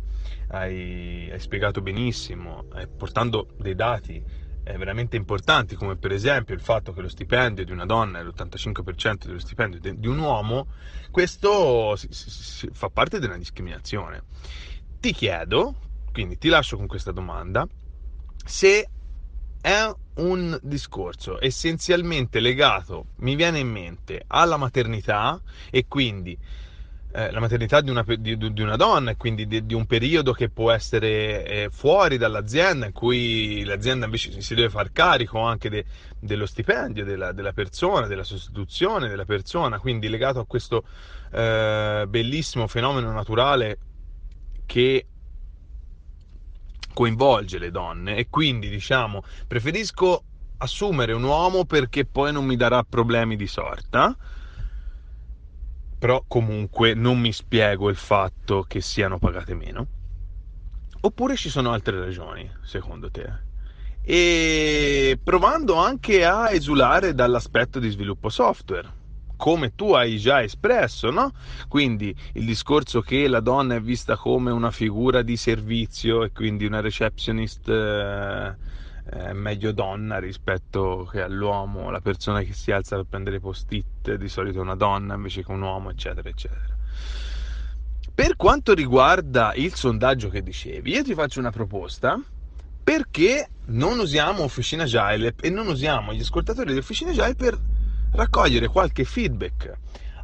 hai, 0.49 1.29
hai, 1.31 1.39
spiegato 1.39 1.81
benissimo, 1.81 2.65
eh, 2.75 2.87
portando 2.87 3.47
dei 3.57 3.73
dati 3.73 4.23
veramente 4.63 5.17
importanti, 5.17 5.75
come 5.75 5.97
per 5.97 6.11
esempio 6.11 6.55
il 6.55 6.61
fatto 6.61 6.93
che 6.93 7.01
lo 7.01 7.09
stipendio 7.09 7.65
di 7.65 7.71
una 7.71 7.85
donna 7.85 8.19
è 8.19 8.23
l'85% 8.23 9.25
dello 9.25 9.39
stipendio 9.39 9.79
di 9.93 10.07
un 10.07 10.19
uomo, 10.19 10.67
questo 11.11 11.95
si, 11.95 12.07
si, 12.11 12.29
si, 12.29 12.69
fa 12.71 12.89
parte 12.89 13.19
della 13.19 13.37
discriminazione. 13.37 14.23
Ti 14.99 15.11
chiedo, 15.11 15.75
quindi 16.11 16.37
ti 16.37 16.47
lascio 16.47 16.77
con 16.77 16.87
questa 16.87 17.11
domanda, 17.11 17.67
se 18.45 18.89
è 19.59 19.95
un 20.15 20.59
discorso 20.61 21.41
essenzialmente 21.41 22.39
legato, 22.39 23.07
mi 23.17 23.35
viene 23.35 23.59
in 23.59 23.69
mente, 23.69 24.23
alla 24.27 24.57
maternità 24.57 25.41
e 25.69 25.85
quindi 25.87 26.37
eh, 27.15 27.29
la 27.31 27.39
maternità 27.39 27.79
di 27.79 27.91
una, 27.91 28.03
di, 28.03 28.35
di 28.37 28.61
una, 28.63 28.75
donna 28.75 29.11
e 29.11 29.17
quindi 29.17 29.45
di, 29.45 29.67
di, 29.67 29.75
un 29.75 29.85
periodo 29.85 30.33
che 30.33 30.49
può 30.49 30.71
essere 30.71 31.45
eh, 31.45 31.69
fuori 31.71 32.17
dall'azienda 32.17 32.87
in 32.87 32.91
cui 32.91 33.63
l'azienda 33.65 34.05
invece 34.05 34.41
si 34.41 34.55
deve 34.55 34.71
far 34.71 34.91
carico 34.91 35.39
anche 35.39 35.69
de, 35.69 35.85
dello 36.19 36.47
stipendio 36.47 37.05
della, 37.05 37.31
della, 37.31 37.53
persona, 37.53 38.07
della 38.07 38.23
sostituzione 38.23 39.09
della 39.09 39.25
persona, 39.25 39.77
quindi 39.77 40.09
legato 40.09 40.39
a 40.39 40.47
questo 40.47 40.85
eh, 41.31 42.05
bellissimo 42.09 42.65
fenomeno 42.65 43.11
naturale 43.11 43.77
che 44.65 45.05
coinvolge 46.95 47.59
le 47.59 47.69
donne. 47.69 48.15
E 48.15 48.27
quindi 48.27 48.69
diciamo 48.69 49.23
preferisco 49.45 50.23
assumere 50.57 51.13
un 51.13 51.21
uomo 51.21 51.65
perché 51.65 52.05
poi 52.05 52.31
non 52.31 52.45
mi 52.45 52.55
darà 52.55 52.81
problemi 52.81 53.35
di 53.35 53.45
sorta 53.45 54.17
però 56.03 56.21
comunque 56.27 56.95
non 56.95 57.17
mi 57.17 57.31
spiego 57.31 57.89
il 57.89 57.95
fatto 57.95 58.65
che 58.67 58.81
siano 58.81 59.19
pagate 59.19 59.55
meno. 59.55 59.87
Oppure 60.99 61.37
ci 61.37 61.47
sono 61.47 61.71
altre 61.71 61.97
ragioni, 61.97 62.45
secondo 62.61 63.09
te? 63.09 63.31
E 64.01 65.17
provando 65.23 65.75
anche 65.75 66.25
a 66.25 66.51
esulare 66.51 67.13
dall'aspetto 67.13 67.79
di 67.79 67.89
sviluppo 67.89 68.27
software, 68.27 68.91
come 69.37 69.75
tu 69.75 69.93
hai 69.93 70.17
già 70.17 70.43
espresso, 70.43 71.09
no? 71.09 71.31
Quindi 71.69 72.13
il 72.33 72.43
discorso 72.43 72.99
che 72.99 73.25
la 73.29 73.39
donna 73.39 73.75
è 73.75 73.79
vista 73.79 74.17
come 74.17 74.51
una 74.51 74.71
figura 74.71 75.21
di 75.21 75.37
servizio 75.37 76.25
e 76.25 76.33
quindi 76.33 76.65
una 76.65 76.81
receptionist 76.81 77.69
eh, 77.69 78.57
è 79.03 79.33
meglio 79.33 79.71
donna 79.71 80.17
rispetto 80.19 81.07
che 81.11 81.21
all'uomo, 81.21 81.89
la 81.89 81.99
persona 81.99 82.41
che 82.41 82.53
si 82.53 82.71
alza 82.71 82.95
per 82.95 83.05
prendere 83.09 83.39
post-it 83.39 84.15
di 84.15 84.27
solito 84.29 84.59
è 84.59 84.61
una 84.61 84.75
donna 84.75 85.15
invece 85.15 85.43
che 85.43 85.51
un 85.51 85.61
uomo, 85.61 85.89
eccetera, 85.89 86.29
eccetera. 86.29 86.75
Per 88.15 88.35
quanto 88.35 88.73
riguarda 88.73 89.53
il 89.55 89.73
sondaggio 89.73 90.29
che 90.29 90.43
dicevi, 90.43 90.91
io 90.91 91.03
ti 91.03 91.13
faccio 91.13 91.39
una 91.39 91.51
proposta 91.51 92.21
perché 92.83 93.49
non 93.65 93.99
usiamo 93.99 94.43
Officina 94.43 94.83
Agile 94.83 95.35
e 95.39 95.49
non 95.49 95.67
usiamo 95.67 96.13
gli 96.13 96.21
ascoltatori 96.21 96.73
di 96.73 96.79
Officina 96.79 97.11
Agile 97.11 97.35
per 97.35 97.59
raccogliere 98.11 98.67
qualche 98.67 99.03
feedback 99.03 99.73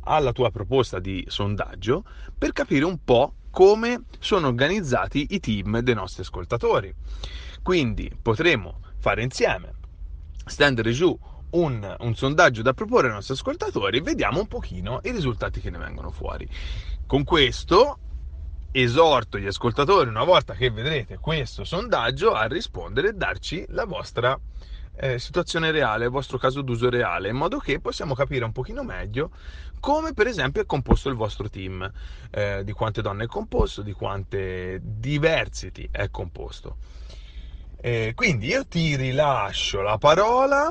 alla 0.04 0.32
tua 0.32 0.52
proposta 0.52 1.00
di 1.00 1.26
sondaggio 1.28 2.04
per 2.38 2.52
capire 2.52 2.86
un 2.86 3.04
po' 3.04 3.34
come 3.50 4.04
sono 4.20 4.48
organizzati 4.48 5.28
i 5.32 5.40
team 5.40 5.80
dei 5.80 5.96
nostri 5.96 6.22
ascoltatori. 6.22 6.94
Quindi 7.62 8.12
potremo 8.22 8.82
fare 8.98 9.24
insieme, 9.24 9.74
stendere 10.46 10.92
giù 10.92 11.18
un, 11.52 11.96
un, 12.00 12.16
sondaggio 12.16 12.62
da 12.62 12.74
proporre 12.74 13.08
ai 13.08 13.14
nostri 13.14 13.34
ascoltatori 13.34 13.98
e 13.98 14.02
vediamo 14.02 14.40
un 14.40 14.48
pochino 14.48 15.00
i 15.04 15.12
risultati 15.12 15.60
che 15.60 15.70
ne 15.70 15.78
vengono 15.78 16.12
fuori. 16.12 16.48
Con 17.06 17.24
questo 17.24 18.00
esorto 18.72 19.40
gli 19.40 19.48
ascoltatori, 19.48 20.10
una 20.10 20.24
volta 20.24 20.54
che 20.54 20.70
vedrete 20.70 21.18
questo 21.18 21.64
sondaggio, 21.64 22.34
a 22.34 22.46
rispondere 22.46 23.10
e 23.10 23.14
darci 23.14 23.66
la 23.70 23.86
vostra 23.86 24.40
eh, 24.96 25.18
situazione 25.18 25.72
reale, 25.72 26.06
il 26.06 26.12
vostro 26.12 26.38
caso 26.38 26.62
d'uso 26.62 26.90
reale, 26.90 27.30
in 27.30 27.36
modo 27.36 27.58
che 27.58 27.80
possiamo 27.80 28.14
capire 28.14 28.46
un 28.46 28.52
pochino 28.52 28.84
meglio 28.84 29.32
come 29.80 30.14
per 30.14 30.28
esempio 30.28 30.62
è 30.62 30.66
composto 30.66 31.10
il 31.10 31.16
vostro 31.16 31.50
team, 31.50 31.90
eh, 32.32 32.64
di 32.64 32.72
quante 32.74 33.02
donne 33.02 33.24
è 33.24 33.28
composto, 33.28 33.82
di 33.82 33.94
quante 33.94 34.80
diversity 34.84 35.88
è 35.90 36.10
composto. 36.10 36.78
Eh, 37.82 38.12
quindi 38.14 38.48
io 38.48 38.66
ti 38.66 38.98
rilascio 38.98 39.80
la 39.82 39.98
parola 39.98 40.70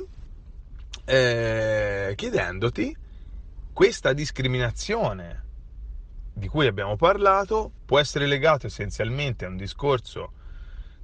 eh, 1.07 2.13
chiedendoti 2.15 2.95
questa 3.73 4.13
discriminazione 4.13 5.45
di 6.35 6.49
cui 6.49 6.67
abbiamo 6.67 6.97
parlato 6.97 7.73
può 7.87 7.99
essere 7.99 8.27
legato 8.27 8.67
essenzialmente 8.67 9.47
a 9.47 9.49
un 9.49 9.57
discorso 9.57 10.33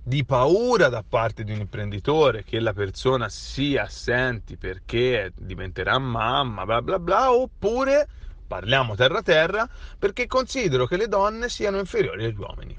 di 0.02 0.26
paura 0.26 0.90
da 0.90 1.02
parte 1.08 1.42
di 1.42 1.52
un 1.52 1.60
imprenditore 1.60 2.44
che 2.44 2.60
la 2.60 2.74
persona 2.74 3.30
si 3.30 3.78
assenti 3.78 4.58
perché 4.58 5.32
diventerà 5.34 5.98
mamma, 5.98 6.66
bla 6.66 6.82
bla 6.82 6.98
bla, 6.98 7.32
oppure 7.32 8.06
parliamo 8.46 8.94
terra 8.94 9.22
terra 9.22 9.66
perché 9.98 10.26
considero 10.26 10.84
che 10.84 10.98
le 10.98 11.08
donne 11.08 11.48
siano 11.48 11.78
inferiori 11.78 12.26
agli 12.26 12.36
uomini. 12.36 12.78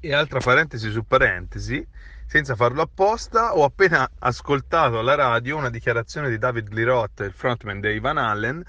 E 0.00 0.14
altra 0.14 0.38
parentesi 0.38 0.92
su 0.92 1.04
parentesi, 1.04 1.84
senza 2.24 2.54
farlo 2.54 2.82
apposta, 2.82 3.56
ho 3.56 3.64
appena 3.64 4.08
ascoltato 4.20 5.00
alla 5.00 5.16
radio 5.16 5.56
una 5.56 5.70
dichiarazione 5.70 6.28
di 6.30 6.38
David 6.38 6.72
Liroth, 6.72 7.18
il 7.20 7.32
frontman 7.32 7.80
dei 7.80 7.98
Van 7.98 8.16
Allen, 8.16 8.62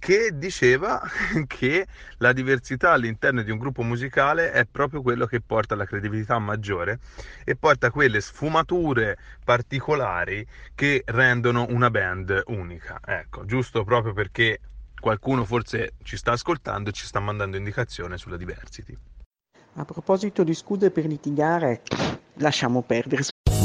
che 0.00 0.30
diceva 0.34 1.00
che 1.46 1.86
la 2.16 2.32
diversità 2.32 2.90
all'interno 2.90 3.42
di 3.42 3.52
un 3.52 3.58
gruppo 3.58 3.82
musicale 3.82 4.50
è 4.50 4.66
proprio 4.66 5.00
quello 5.00 5.26
che 5.26 5.40
porta 5.40 5.74
alla 5.74 5.86
credibilità 5.86 6.40
maggiore 6.40 6.98
e 7.44 7.54
porta 7.54 7.86
a 7.86 7.90
quelle 7.92 8.20
sfumature 8.20 9.16
particolari 9.44 10.44
che 10.74 11.04
rendono 11.06 11.66
una 11.68 11.88
band 11.88 12.42
unica. 12.46 12.98
Ecco, 13.04 13.44
giusto 13.44 13.84
proprio 13.84 14.12
perché 14.12 14.58
qualcuno 14.98 15.44
forse 15.44 15.92
ci 16.02 16.16
sta 16.16 16.32
ascoltando 16.32 16.90
e 16.90 16.92
ci 16.92 17.06
sta 17.06 17.20
mandando 17.20 17.56
indicazione 17.56 18.18
sulla 18.18 18.36
diversity. 18.36 18.98
A 19.76 19.84
proposito 19.84 20.44
di 20.44 20.54
scuse 20.54 20.90
per 20.90 21.04
litigare, 21.06 21.82
lasciamo 22.34 22.82
perdere. 22.82 23.24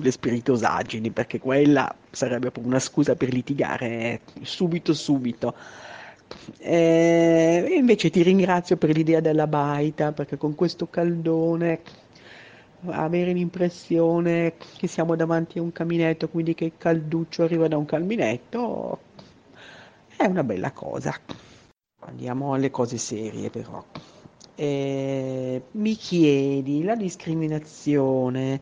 Le 0.00 0.10
spiritosaggini, 0.10 1.10
perché 1.10 1.38
quella 1.38 1.94
sarebbe 2.10 2.50
proprio 2.50 2.64
una 2.64 2.78
scusa 2.78 3.14
per 3.14 3.30
litigare 3.30 4.20
subito 4.40 4.94
subito. 4.94 5.54
E 6.58 7.74
invece 7.76 8.08
ti 8.08 8.22
ringrazio 8.22 8.78
per 8.78 8.96
l'idea 8.96 9.20
della 9.20 9.46
baita, 9.46 10.12
perché 10.12 10.38
con 10.38 10.54
questo 10.54 10.88
caldone 10.88 11.82
avere 12.86 13.34
l'impressione 13.34 14.54
che 14.78 14.86
siamo 14.86 15.14
davanti 15.14 15.58
a 15.58 15.62
un 15.62 15.72
caminetto, 15.72 16.26
quindi 16.30 16.54
che 16.54 16.64
il 16.64 16.72
calduccio 16.78 17.42
arriva 17.42 17.68
da 17.68 17.76
un 17.76 17.84
caminetto, 17.84 18.98
è 20.16 20.24
una 20.24 20.42
bella 20.42 20.72
cosa. 20.72 21.14
Andiamo 22.06 22.54
alle 22.54 22.70
cose 22.70 22.96
serie 22.96 23.50
però. 23.50 23.84
E 24.54 25.62
mi 25.72 25.94
chiedi 25.96 26.82
la 26.82 26.94
discriminazione. 26.94 28.60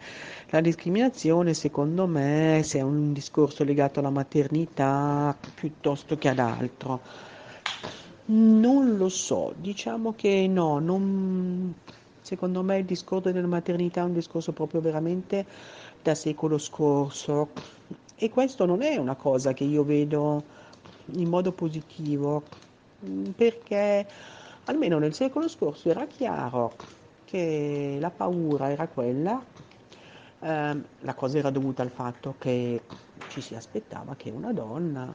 La 0.52 0.60
discriminazione 0.60 1.54
secondo 1.54 2.06
me 2.06 2.60
se 2.64 2.78
è 2.78 2.82
un 2.82 3.12
discorso 3.12 3.64
legato 3.64 4.00
alla 4.00 4.10
maternità 4.10 5.36
piuttosto 5.54 6.18
che 6.18 6.28
ad 6.28 6.38
altro. 6.38 7.02
Non 8.26 8.96
lo 8.96 9.08
so, 9.08 9.52
diciamo 9.56 10.14
che 10.14 10.46
no, 10.48 10.78
non... 10.78 11.74
secondo 12.20 12.62
me 12.62 12.78
il 12.78 12.84
discorso 12.84 13.30
della 13.32 13.46
maternità 13.46 14.00
è 14.02 14.04
un 14.04 14.12
discorso 14.12 14.52
proprio 14.52 14.80
veramente 14.80 15.46
da 16.00 16.14
secolo 16.14 16.58
scorso 16.58 17.56
e 18.14 18.28
questo 18.28 18.66
non 18.66 18.82
è 18.82 18.96
una 18.96 19.16
cosa 19.16 19.52
che 19.52 19.64
io 19.64 19.84
vedo 19.84 20.44
in 21.06 21.28
modo 21.28 21.52
positivo 21.52 22.42
perché 23.34 24.06
almeno 24.64 24.98
nel 24.98 25.14
secolo 25.14 25.48
scorso 25.48 25.88
era 25.88 26.06
chiaro 26.06 26.78
che 27.24 27.96
la 28.00 28.10
paura 28.10 28.70
era 28.70 28.88
quella, 28.88 29.44
eh, 30.40 30.82
la 31.00 31.14
cosa 31.14 31.38
era 31.38 31.50
dovuta 31.50 31.82
al 31.82 31.90
fatto 31.90 32.34
che 32.38 32.82
ci 33.28 33.40
si 33.40 33.54
aspettava 33.54 34.14
che 34.16 34.30
una 34.30 34.52
donna 34.52 35.12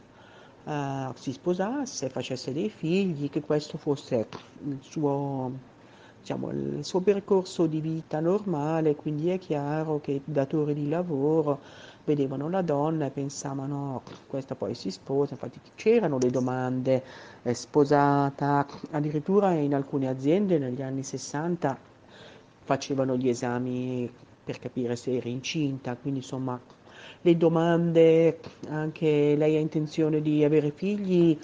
eh, 0.66 1.12
si 1.16 1.32
sposasse, 1.32 2.10
facesse 2.10 2.54
dei 2.54 2.70
figli, 2.70 3.30
che 3.30 3.42
questo 3.42 3.78
fosse 3.78 4.28
il 4.66 4.78
suo, 4.82 5.52
diciamo, 6.20 6.50
il 6.52 6.86
suo 6.86 7.02
percorso 7.02 7.66
di 7.66 7.82
vita 7.82 8.20
normale, 8.20 8.96
quindi 8.96 9.30
è 9.30 9.40
chiaro 9.40 10.00
che 10.00 10.12
i 10.12 10.22
datori 10.24 10.74
di 10.74 10.90
lavoro 10.90 11.60
vedevano 12.04 12.50
la 12.50 12.62
donna 12.62 13.08
e 13.08 13.10
pensavano 13.10 14.04
questa 14.28 14.54
poi 14.54 14.76
si 14.76 14.92
sposa, 14.92 15.34
infatti 15.34 15.60
c'erano 15.74 16.20
le 16.20 16.30
domande, 16.30 17.04
è 17.42 17.54
sposata, 17.54 18.66
addirittura 18.92 19.54
in 19.54 19.74
alcune 19.74 20.08
aziende 20.08 20.60
negli 20.60 20.84
anni 20.84 21.04
60 21.04 21.94
facevano 22.64 23.16
gli 23.16 23.30
esami 23.30 24.12
per 24.46 24.60
capire 24.60 24.96
se 24.96 25.18
era 25.18 25.28
incinta, 25.28 25.98
quindi 25.98 26.20
insomma 26.20 26.58
le 27.22 27.38
domande, 27.38 28.40
anche 28.70 29.36
lei 29.36 29.56
ha 29.56 29.60
intenzione 29.60 30.22
di 30.22 30.44
avere 30.44 30.72
figli, 30.72 31.38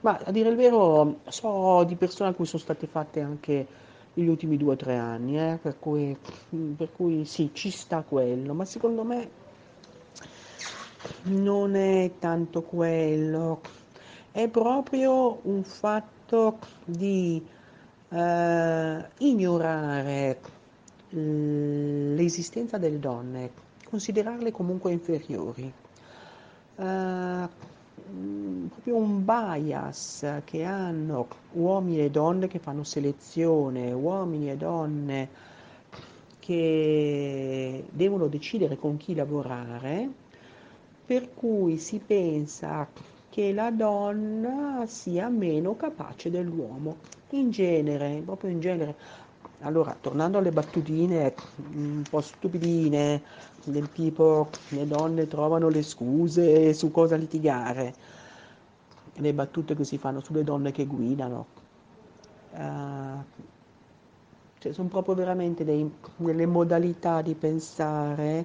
ma 0.00 0.20
a 0.22 0.30
dire 0.30 0.50
il 0.50 0.56
vero 0.56 1.20
so 1.28 1.84
di 1.84 1.96
persone 1.96 2.30
a 2.30 2.34
cui 2.34 2.44
sono 2.44 2.62
state 2.62 2.86
fatte 2.86 3.20
anche 3.20 3.66
negli 4.14 4.28
ultimi 4.28 4.58
due 4.58 4.74
o 4.74 4.76
tre 4.76 4.96
anni, 4.96 5.38
eh, 5.38 5.58
per, 5.60 5.78
cui, 5.78 6.16
per 6.76 6.90
cui 6.94 7.24
sì, 7.24 7.50
ci 7.54 7.70
sta 7.70 8.04
quello, 8.06 8.52
ma 8.52 8.66
secondo 8.66 9.04
me 9.04 9.30
non 11.22 11.74
è 11.74 12.10
tanto 12.18 12.62
quello, 12.62 13.60
è 14.30 14.48
proprio 14.48 15.38
un 15.42 15.62
fatto 15.62 16.58
di 16.84 17.42
eh, 18.10 19.04
ignorare 19.18 20.38
l'esistenza 21.12 22.78
delle 22.78 22.98
donne, 22.98 23.50
considerarle 23.84 24.50
comunque 24.50 24.92
inferiori. 24.92 25.72
Uh, 26.74 27.48
proprio 28.68 28.96
un 28.96 29.24
bias 29.24 30.40
che 30.44 30.64
hanno 30.64 31.28
uomini 31.52 32.00
e 32.00 32.10
donne 32.10 32.48
che 32.48 32.58
fanno 32.58 32.84
selezione, 32.84 33.92
uomini 33.92 34.50
e 34.50 34.56
donne 34.56 35.28
che 36.38 37.84
devono 37.90 38.26
decidere 38.26 38.76
con 38.76 38.96
chi 38.96 39.14
lavorare 39.14 40.10
per 41.04 41.34
cui 41.34 41.78
si 41.78 42.00
pensa 42.04 42.88
che 43.28 43.52
la 43.52 43.70
donna 43.70 44.84
sia 44.86 45.28
meno 45.28 45.76
capace 45.76 46.30
dell'uomo. 46.30 46.96
In 47.30 47.50
genere, 47.50 48.22
proprio 48.24 48.50
in 48.50 48.60
genere. 48.60 48.94
Allora, 49.64 49.96
tornando 50.00 50.38
alle 50.38 50.50
battutine 50.50 51.32
un 51.74 52.02
po' 52.08 52.20
stupidine, 52.20 53.22
del 53.64 53.92
tipo 53.92 54.50
le 54.70 54.86
donne 54.88 55.28
trovano 55.28 55.68
le 55.68 55.82
scuse 55.82 56.74
su 56.74 56.90
cosa 56.90 57.14
litigare, 57.14 57.94
le 59.14 59.32
battute 59.32 59.76
che 59.76 59.84
si 59.84 59.98
fanno 59.98 60.20
sulle 60.20 60.42
donne 60.42 60.72
che 60.72 60.84
guidano. 60.84 61.46
Uh, 62.50 63.22
cioè, 64.58 64.72
sono 64.72 64.88
proprio 64.88 65.14
veramente 65.14 65.64
dei, 65.64 65.88
delle 66.16 66.46
modalità 66.46 67.22
di 67.22 67.34
pensare 67.34 68.44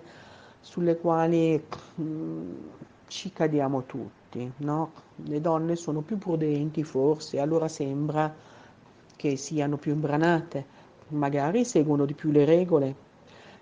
sulle 0.59 0.97
quali 0.97 1.59
mh, 1.95 2.01
mm, 2.03 2.53
ci 3.07 3.31
cadiamo 3.33 3.85
tutti, 3.85 4.51
no? 4.57 4.91
Le 5.15 5.41
donne 5.41 5.75
sono 5.75 6.01
più 6.01 6.19
prudenti 6.19 6.83
forse, 6.83 7.39
allora 7.39 7.67
sembra 7.67 8.31
che 9.15 9.35
siano 9.35 9.77
più 9.77 9.93
imbranate, 9.93 10.76
magari 11.09 11.65
seguono 11.65 12.05
di 12.05 12.13
più 12.13 12.31
le 12.31 12.45
regole 12.45 12.95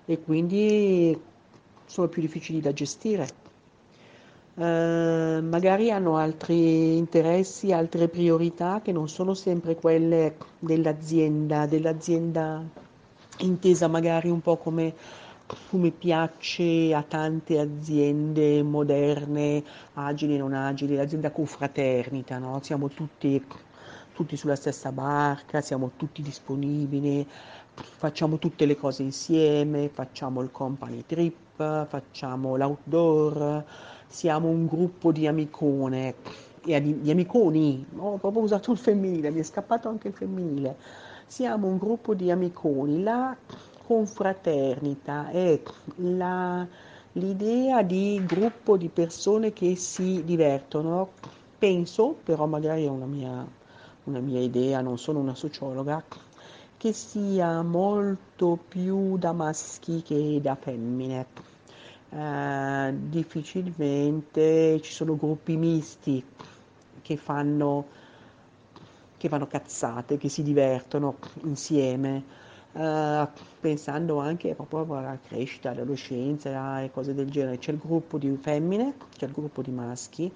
e 0.05 0.21
quindi 0.21 1.19
sono 1.85 2.07
più 2.07 2.21
difficili 2.21 2.61
da 2.61 2.73
gestire. 2.73 3.43
Uh, 4.55 5.43
magari 5.43 5.91
hanno 5.91 6.15
altri 6.15 6.95
interessi, 6.95 7.73
altre 7.73 8.07
priorità 8.07 8.81
che 8.81 8.93
non 8.93 9.09
sono 9.09 9.33
sempre 9.33 9.75
quelle 9.75 10.35
dell'azienda, 10.59 11.65
dell'azienda 11.65 12.63
intesa 13.39 13.87
magari 13.87 14.29
un 14.29 14.39
po' 14.39 14.55
come 14.55 14.93
come 15.69 15.91
piace 15.91 16.93
a 16.93 17.03
tante 17.03 17.59
aziende 17.59 18.63
moderne, 18.63 19.63
agili 19.93 20.35
e 20.35 20.37
non 20.37 20.53
agili, 20.53 20.95
l'azienda 20.95 21.31
confraternita, 21.31 22.39
no? 22.39 22.59
Siamo 22.63 22.87
tutti, 22.89 23.43
tutti 24.15 24.37
sulla 24.37 24.55
stessa 24.55 24.93
barca, 24.93 25.59
siamo 25.59 25.91
tutti 25.97 26.21
disponibili, 26.21 27.27
facciamo 27.73 28.39
tutte 28.39 28.65
le 28.65 28.77
cose 28.77 29.03
insieme, 29.03 29.89
facciamo 29.89 30.41
il 30.41 30.51
company 30.51 31.03
trip, 31.05 31.87
facciamo 31.87 32.55
l'outdoor, 32.55 33.63
siamo 34.07 34.47
un 34.47 34.65
gruppo 34.67 35.11
di 35.11 35.27
amicone, 35.27 36.15
di 36.63 37.11
amiconi, 37.11 37.85
ho 37.97 38.15
proprio 38.15 38.41
usato 38.41 38.71
il 38.71 38.77
femminile, 38.77 39.31
mi 39.31 39.41
è 39.41 39.43
scappato 39.43 39.89
anche 39.89 40.07
il 40.07 40.13
femminile, 40.13 40.77
siamo 41.27 41.67
un 41.67 41.77
gruppo 41.77 42.13
di 42.13 42.31
amiconi, 42.31 43.03
la 43.03 43.35
confraternita 43.85 45.27
è 45.29 45.59
la, 45.97 46.65
l'idea 47.11 47.83
di 47.83 48.23
gruppo 48.25 48.77
di 48.77 48.87
persone 48.87 49.51
che 49.51 49.75
si 49.75 50.23
divertono, 50.23 51.09
penso, 51.57 52.15
però 52.23 52.45
magari 52.45 52.85
è 52.85 52.89
una 52.89 53.05
mia, 53.05 53.45
una 54.05 54.19
mia 54.19 54.39
idea, 54.39 54.81
non 54.81 54.97
sono 54.97 55.19
una 55.19 55.35
sociologa, 55.35 56.03
che 56.77 56.93
sia 56.93 57.61
molto 57.61 58.57
più 58.67 59.17
da 59.17 59.31
maschi 59.31 60.01
che 60.01 60.39
da 60.41 60.55
femmine. 60.55 61.25
Eh, 62.09 62.93
difficilmente 63.09 64.79
ci 64.81 64.91
sono 64.91 65.15
gruppi 65.15 65.57
misti 65.57 66.23
che 67.01 67.17
fanno, 67.17 67.85
che 69.17 69.29
fanno 69.29 69.47
cazzate, 69.47 70.17
che 70.17 70.29
si 70.29 70.43
divertono 70.43 71.15
insieme, 71.43 72.23
eh, 72.73 73.27
pensando 73.59 74.19
anche 74.19 74.53
proprio 74.53 74.97
alla 74.97 75.17
crescita, 75.27 75.71
all'adolescenza 75.71 76.81
e 76.81 76.91
cose 76.91 77.13
del 77.13 77.29
genere. 77.29 77.57
C'è 77.57 77.71
il 77.71 77.79
gruppo 77.79 78.17
di 78.17 78.37
femmine, 78.39 78.93
c'è 79.17 79.25
il 79.25 79.31
gruppo 79.31 79.61
di 79.61 79.71
maschi, 79.71 80.31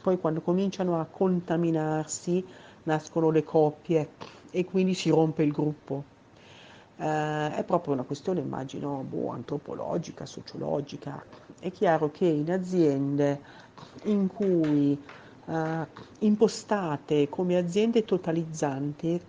poi 0.00 0.18
quando 0.18 0.40
cominciano 0.40 1.00
a 1.00 1.04
contaminarsi 1.04 2.44
nascono 2.84 3.30
le 3.30 3.42
coppie 3.44 4.10
e 4.50 4.64
quindi 4.64 4.94
si 4.94 5.10
rompe 5.10 5.42
il 5.42 5.52
gruppo. 5.52 6.04
Eh, 6.96 7.54
è 7.54 7.64
proprio 7.64 7.94
una 7.94 8.04
questione, 8.04 8.40
immagino, 8.40 9.02
boh, 9.04 9.30
antropologica, 9.30 10.26
sociologica. 10.26 11.24
È 11.58 11.70
chiaro 11.70 12.10
che 12.10 12.26
in 12.26 12.50
aziende 12.50 13.42
in 14.04 14.26
cui 14.28 15.00
eh, 15.46 15.88
impostate 16.20 17.28
come 17.28 17.56
aziende 17.56 18.04
totalizzanti, 18.04 19.20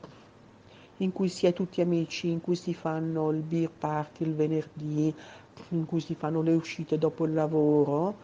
in 0.97 1.11
cui 1.11 1.29
si 1.29 1.45
è 1.47 1.53
tutti 1.53 1.81
amici, 1.81 2.29
in 2.29 2.41
cui 2.41 2.55
si 2.55 2.73
fanno 2.73 3.29
il 3.31 3.41
beer 3.43 3.71
party 3.71 4.23
il 4.25 4.35
venerdì, 4.35 5.15
in 5.69 5.85
cui 5.85 5.99
si 6.01 6.15
fanno 6.15 6.41
le 6.41 6.53
uscite 6.53 6.97
dopo 6.97 7.25
il 7.25 7.33
lavoro, 7.33 8.19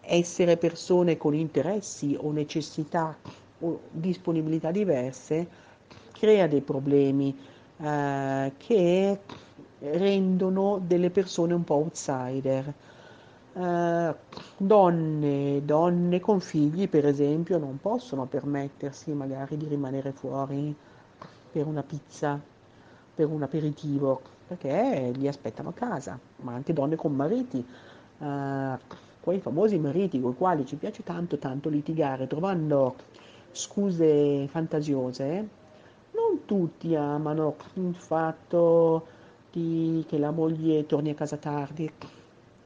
essere 0.00 0.56
persone 0.56 1.16
con 1.16 1.34
interessi 1.34 2.16
o 2.18 2.32
necessità 2.32 3.18
o 3.60 3.80
disponibilità 3.90 4.70
diverse 4.70 5.66
crea 6.12 6.46
dei 6.46 6.60
problemi 6.60 7.36
eh, 7.78 8.52
che 8.56 9.20
rendono 9.80 10.80
delle 10.84 11.10
persone 11.10 11.54
un 11.54 11.64
po' 11.64 11.74
outsider. 11.74 12.74
Eh, 13.52 14.14
donne, 14.56 15.62
donne 15.64 16.20
con 16.20 16.40
figli, 16.40 16.88
per 16.88 17.06
esempio, 17.06 17.58
non 17.58 17.78
possono 17.80 18.26
permettersi 18.26 19.12
magari 19.12 19.56
di 19.56 19.66
rimanere 19.66 20.12
fuori 20.12 20.74
per 21.50 21.66
una 21.66 21.82
pizza, 21.82 22.40
per 23.14 23.26
un 23.26 23.42
aperitivo, 23.42 24.20
perché 24.46 25.12
li 25.14 25.28
aspettano 25.28 25.70
a 25.70 25.72
casa, 25.72 26.18
ma 26.42 26.54
anche 26.54 26.72
donne 26.72 26.96
con 26.96 27.14
mariti. 27.14 27.64
Eh, 28.20 29.06
quei 29.20 29.40
famosi 29.40 29.78
mariti 29.78 30.20
con 30.20 30.32
i 30.32 30.36
quali 30.36 30.64
ci 30.64 30.76
piace 30.76 31.02
tanto 31.02 31.36
tanto 31.38 31.68
litigare 31.68 32.26
trovando 32.26 32.96
scuse 33.52 34.46
fantasiose 34.48 35.48
non 36.12 36.44
tutti 36.44 36.94
amano 36.94 37.56
il 37.74 37.94
fatto 37.94 39.06
di, 39.50 40.04
che 40.08 40.18
la 40.18 40.30
moglie 40.30 40.86
torni 40.86 41.10
a 41.10 41.14
casa 41.14 41.36
tardi, 41.36 41.90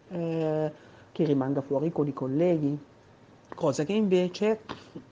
eh, 0.08 0.72
che 1.12 1.24
rimanga 1.24 1.60
fuori 1.60 1.92
con 1.92 2.06
i 2.06 2.12
colleghi, 2.12 2.78
cosa 3.54 3.84
che 3.84 3.92
invece 3.92 4.60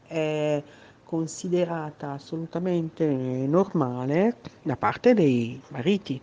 è 0.07 0.63
considerata 1.05 2.13
assolutamente 2.13 3.05
normale 3.07 4.37
da 4.63 4.77
parte 4.77 5.15
dei 5.15 5.61
mariti. 5.69 6.21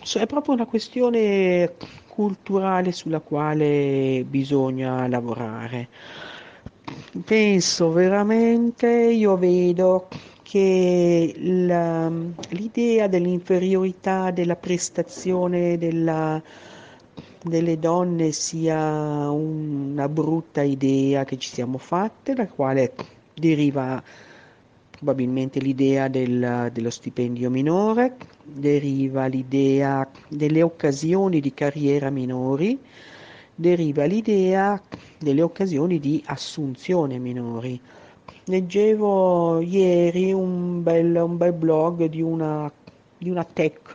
Cioè, 0.00 0.22
è 0.22 0.26
proprio 0.26 0.54
una 0.54 0.66
questione 0.66 1.74
culturale 2.08 2.92
sulla 2.92 3.20
quale 3.20 4.24
bisogna 4.26 5.06
lavorare. 5.08 5.88
Penso 7.20 7.90
veramente, 7.92 8.86
io 8.88 9.36
vedo 9.36 10.08
che 10.42 11.34
la, 11.36 12.08
l'idea 12.50 13.06
dell'inferiorità 13.06 14.30
della 14.30 14.56
prestazione 14.56 15.76
della, 15.76 16.42
delle 17.42 17.78
donne 17.78 18.32
sia 18.32 19.30
una 19.30 20.08
brutta 20.08 20.62
idea 20.62 21.24
che 21.24 21.36
ci 21.36 21.50
siamo 21.50 21.76
fatte, 21.76 22.32
da 22.32 22.48
quale 22.48 22.94
deriva 23.34 24.02
probabilmente 24.90 25.60
l'idea 25.60 26.08
del, 26.08 26.70
dello 26.72 26.90
stipendio 26.90 27.50
minore, 27.50 28.16
deriva 28.42 29.26
l'idea 29.26 30.08
delle 30.28 30.62
occasioni 30.62 31.40
di 31.40 31.52
carriera 31.52 32.08
minori, 32.08 32.78
deriva 33.54 34.04
l'idea 34.04 34.80
delle 35.18 35.42
occasioni 35.42 35.98
di 35.98 36.22
assunzione 36.26 37.18
minori. 37.18 37.80
Leggevo 38.44 39.60
ieri 39.60 40.32
un 40.32 40.82
bel, 40.82 41.14
un 41.14 41.36
bel 41.36 41.52
blog 41.52 42.06
di 42.06 42.20
una, 42.20 42.70
di 43.18 43.30
una 43.30 43.44
tech 43.44 43.94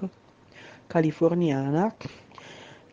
californiana 0.87 1.93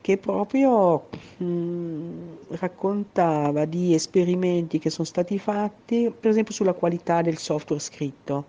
che 0.01 0.19
proprio 0.19 1.07
mh, 1.39 1.45
mm, 1.45 2.33
raccontava 2.59 3.65
di 3.65 3.95
esperimenti 3.95 4.79
che 4.79 4.91
sono 4.91 5.07
stati 5.07 5.39
fatti, 5.39 6.13
per 6.19 6.31
esempio 6.31 6.53
sulla 6.53 6.75
qualità 6.75 7.23
del 7.23 7.39
software 7.39 7.81
scritto. 7.81 8.45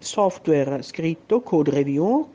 Software 0.00 0.82
scritto, 0.82 1.40
code 1.42 1.70
review, 1.70 2.28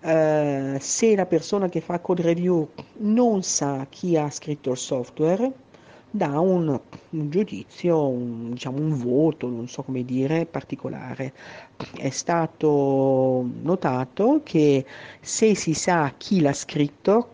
eh, 0.00 0.76
se 0.80 1.14
la 1.16 1.26
persona 1.26 1.68
che 1.68 1.80
fa 1.80 1.98
code 2.00 2.22
review 2.22 2.68
non 2.98 3.42
sa 3.42 3.86
chi 3.88 4.16
ha 4.16 4.30
scritto 4.30 4.70
il 4.70 4.76
software, 4.76 5.52
dà 6.10 6.38
un, 6.40 6.68
un 7.10 7.30
giudizio, 7.30 8.08
un, 8.08 8.50
diciamo 8.52 8.78
un 8.78 8.96
voto, 8.96 9.48
non 9.48 9.68
so 9.68 9.82
come 9.82 10.04
dire, 10.04 10.46
particolare. 10.46 11.32
È 11.94 12.10
stato 12.10 13.46
notato 13.62 14.40
che 14.44 14.84
se 15.20 15.54
si 15.54 15.74
sa 15.74 16.12
chi 16.16 16.40
l'ha 16.40 16.52
scritto, 16.52 17.30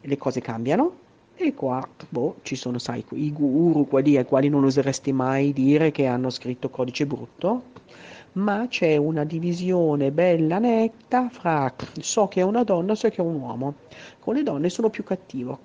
le 0.00 0.16
cose 0.16 0.40
cambiano. 0.40 1.04
E 1.38 1.52
qua, 1.52 1.86
boh, 2.08 2.36
ci 2.42 2.56
sono, 2.56 2.78
sai, 2.78 3.04
i 3.10 3.30
guru, 3.30 3.86
quelli 3.86 4.16
ai 4.16 4.24
quali 4.24 4.48
non 4.48 4.64
oseresti 4.64 5.12
mai 5.12 5.52
dire 5.52 5.90
che 5.90 6.06
hanno 6.06 6.30
scritto 6.30 6.70
codice 6.70 7.04
brutto, 7.04 7.62
ma 8.36 8.66
c'è 8.68 8.96
una 8.96 9.24
divisione 9.24 10.10
bella 10.10 10.58
netta 10.58 11.28
fra 11.28 11.72
so 12.00 12.28
che 12.28 12.40
è 12.40 12.44
una 12.44 12.64
donna 12.64 12.94
so 12.94 13.08
che 13.08 13.16
è 13.16 13.20
un 13.20 13.40
uomo. 13.40 13.74
Con 14.18 14.34
le 14.34 14.42
donne 14.42 14.70
sono 14.70 14.90
più 14.90 15.04
cattivo 15.04 15.60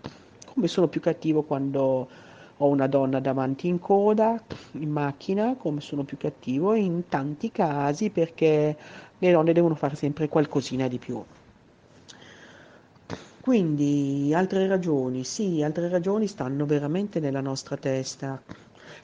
come 0.54 0.68
sono 0.68 0.88
più 0.88 1.02
cattivo 1.02 1.44
quando 1.44 2.10
ho 2.58 2.68
una 2.68 2.88
donna 2.88 3.20
davanti 3.20 3.68
in 3.68 3.80
coda, 3.80 4.40
in 4.74 4.92
macchina, 4.92 5.56
come 5.56 5.82
sono 5.82 6.04
più 6.04 6.18
cattivo 6.18 6.76
in 6.76 7.08
tanti 7.08 7.52
casi 7.52 8.10
perché 8.12 8.78
le 9.18 9.32
donne 9.32 9.54
devono 9.54 9.76
fare 9.76 9.96
sempre 9.96 10.28
qualcosina 10.28 10.88
di 10.88 11.00
più. 11.00 11.24
Quindi 13.40 14.32
altre 14.36 14.68
ragioni, 14.68 15.24
sì, 15.24 15.64
altre 15.64 15.90
ragioni 15.90 16.28
stanno 16.28 16.66
veramente 16.68 17.20
nella 17.20 17.42
nostra 17.42 17.76
testa. 17.78 18.40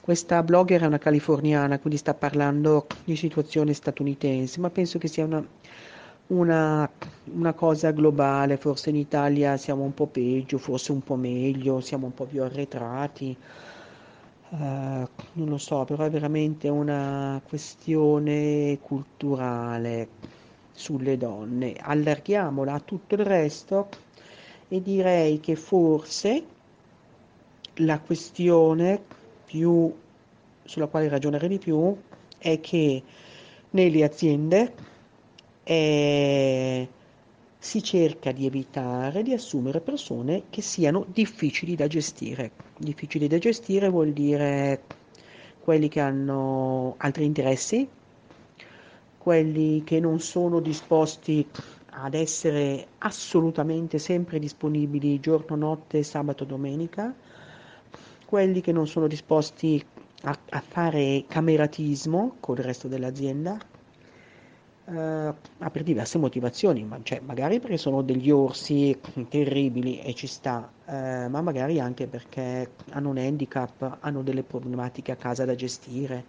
Questa 0.08 0.42
blogger 0.42 0.84
è 0.84 0.86
una 0.86 1.00
californiana, 1.00 1.80
quindi 1.80 2.00
sta 2.00 2.14
parlando 2.14 2.92
di 3.04 3.18
situazione 3.18 3.74
statunitense, 3.74 4.62
ma 4.62 4.70
penso 4.70 4.98
che 5.00 5.10
sia 5.10 5.26
una 5.26 5.46
una, 6.28 6.90
una, 7.26 7.54
cosa 7.54 7.92
globale, 7.92 8.56
forse 8.56 8.90
in 8.90 8.96
Italia 8.96 9.58
siamo 9.58 9.84
un 9.84 9.94
po' 9.94 10.08
peggio, 10.08 10.60
forse 10.60 10.94
un 10.94 11.02
po' 11.02 11.18
meglio, 11.18 11.82
siamo 11.82 12.06
un 12.06 12.14
po' 12.14 12.24
più 12.24 12.42
arretrati, 12.42 13.38
uh, 14.52 14.58
non 14.58 15.10
lo 15.50 15.58
so, 15.58 15.84
però 15.84 16.06
è 16.06 16.10
veramente 16.10 16.70
una 16.70 17.42
questione 17.46 18.80
culturale 18.82 20.08
sulle 20.72 21.18
donne. 21.18 21.76
Allarghiamola 21.78 22.72
a 22.76 22.80
tutto 22.80 23.16
il 23.16 23.26
resto 23.26 23.90
e 24.70 24.82
direi 24.82 25.42
che 25.42 25.58
forse 25.58 26.46
la 27.80 28.00
questione 28.00 29.16
più 29.48 29.92
sulla 30.64 30.88
quale 30.88 31.08
ragionare 31.08 31.48
di 31.48 31.58
più 31.58 31.96
è 32.38 32.60
che 32.60 33.02
nelle 33.72 34.04
aziende 34.04 34.74
è 35.64 36.88
si 37.60 37.82
cerca 37.84 38.32
di 38.32 38.46
evitare 38.46 39.24
di 39.24 39.34
assumere 39.34 39.82
persone 39.82 40.44
che 40.50 40.62
siano 40.62 41.06
difficili 41.12 41.76
da 41.76 41.88
gestire. 41.88 42.52
Difficili 42.78 43.28
da 43.28 43.38
gestire 43.40 43.90
vuol 43.90 44.12
dire 44.12 44.84
quelli 45.60 45.90
che 45.90 46.00
hanno 46.00 46.94
altri 46.98 47.26
interessi, 47.26 47.86
quelli 49.18 49.84
che 49.84 50.00
non 50.00 50.20
sono 50.20 50.60
disposti 50.60 51.46
ad 51.90 52.14
essere 52.14 52.88
assolutamente 53.00 53.98
sempre 53.98 54.40
disponibili 54.40 55.20
giorno, 55.20 55.56
notte, 55.56 56.04
sabato, 56.04 56.46
domenica, 56.46 57.14
quelli 58.28 58.60
che 58.60 58.74
non 58.74 58.88
sono 58.88 59.08
disposti 59.08 59.82
a, 60.24 60.38
a 60.50 60.60
fare 60.62 61.26
cameratismo 61.30 62.38
con 62.42 62.58
il 62.58 62.64
resto 62.64 62.90
dell'azienda, 62.90 63.58
eh, 64.90 65.34
per 65.72 65.84
diverse 65.84 66.18
motivazioni, 66.18 66.84
ma, 66.84 67.00
cioè, 67.04 67.22
magari 67.22 67.60
perché 67.62 67.78
sono 67.78 68.02
degli 68.02 68.30
orsi 68.30 69.00
terribili 69.30 70.00
e 70.02 70.14
ci 70.14 70.28
sta, 70.28 70.70
eh, 70.86 71.28
ma 71.30 71.42
magari 71.42 71.80
anche 71.80 72.08
perché 72.08 72.80
hanno 72.90 73.10
un 73.10 73.18
handicap, 73.18 73.98
hanno 74.02 74.24
delle 74.24 74.44
problematiche 74.44 75.12
a 75.14 75.16
casa 75.18 75.46
da 75.46 75.56
gestire. 75.56 76.26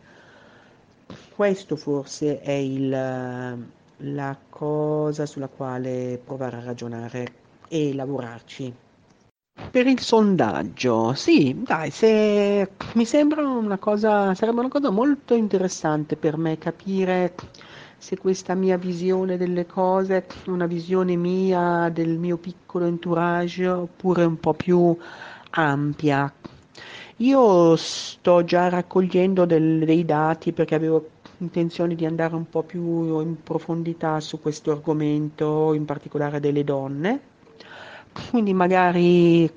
Questo 1.28 1.76
forse 1.76 2.40
è 2.40 2.53
il, 2.53 2.88
la 2.90 4.38
cosa 4.49 5.26
sulla 5.26 5.49
quale 5.49 6.20
provare 6.22 6.57
a 6.57 6.64
ragionare 6.64 7.32
e 7.68 7.92
lavorarci. 7.94 8.88
Per 9.67 9.87
il 9.87 10.01
sondaggio, 10.01 11.13
sì, 11.15 11.63
dai, 11.63 11.91
se 11.91 12.71
mi 12.95 13.05
sembra 13.05 13.47
una 13.47 13.77
cosa, 13.77 14.35
sarebbe 14.35 14.61
una 14.61 14.69
cosa 14.69 14.91
molto 14.91 15.35
interessante 15.35 16.17
per 16.17 16.37
me 16.37 16.59
capire 16.59 17.35
se 17.99 18.17
questa 18.17 18.55
mia 18.55 18.79
visione 18.79 19.37
delle 19.37 19.67
cose 19.67 20.17
è 20.17 20.27
una 20.47 20.67
visione 20.67 21.17
mia 21.17 21.91
del 21.93 22.19
mio 22.19 22.39
piccolo 22.39 22.87
entourage 22.87 23.69
oppure 23.69 24.25
un 24.25 24.39
po' 24.41 24.55
più 24.55 24.97
ampia. 25.51 26.33
Io 27.19 27.77
sto 27.77 28.45
già 28.45 28.69
raccogliendo 28.69 29.45
del, 29.45 29.85
dei 29.85 30.05
dati 30.05 30.53
perché 30.53 30.77
avevo 30.77 31.11
intenzione 31.39 31.95
di 31.95 32.07
andare 32.07 32.35
un 32.35 32.49
po' 32.49 32.63
più 32.63 33.21
in 33.21 33.43
profondità 33.43 34.21
su 34.21 34.41
questo 34.41 34.71
argomento, 34.71 35.75
in 35.75 35.85
particolare 35.85 36.41
delle 36.41 36.65
donne. 36.65 37.21
Quindi 38.31 38.53
magari 38.53 39.51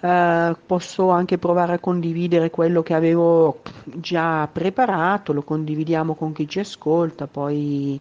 eh, 0.00 0.56
posso 0.66 1.10
anche 1.10 1.38
provare 1.38 1.74
a 1.74 1.78
condividere 1.78 2.50
quello 2.50 2.82
che 2.82 2.94
avevo 2.94 3.62
già 3.84 4.48
preparato, 4.50 5.32
lo 5.32 5.42
condividiamo 5.42 6.14
con 6.14 6.32
chi 6.32 6.48
ci 6.48 6.60
ascolta, 6.60 7.26
poi 7.26 8.00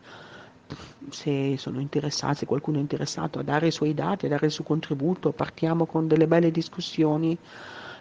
se 1.09 1.55
sono 1.57 1.79
interessati, 1.79 2.39
se 2.39 2.45
qualcuno 2.45 2.77
è 2.77 2.81
interessato 2.81 3.39
a 3.39 3.43
dare 3.43 3.67
i 3.67 3.71
suoi 3.71 3.93
dati, 3.93 4.25
a 4.25 4.29
dare 4.29 4.45
il 4.45 4.51
suo 4.51 4.63
contributo, 4.63 5.31
partiamo 5.31 5.85
con 5.85 6.07
delle 6.07 6.27
belle 6.27 6.51
discussioni 6.51 7.37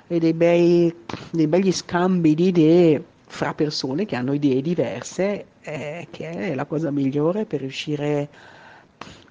e 0.07 0.19
dei, 0.19 0.33
bei, 0.33 0.95
dei 1.31 1.47
begli 1.47 1.73
scambi 1.73 2.35
di 2.35 2.49
idee 2.49 3.05
fra 3.27 3.53
persone 3.55 4.07
che 4.07 4.17
hanno 4.17 4.33
idee 4.33 4.63
diverse, 4.63 5.47
eh, 5.61 6.07
che 6.11 6.31
è 6.31 6.55
la 6.55 6.65
cosa 6.65 6.91
migliore 6.91 7.45
per 7.45 7.61
riuscire 7.61 8.23
a 8.23 8.58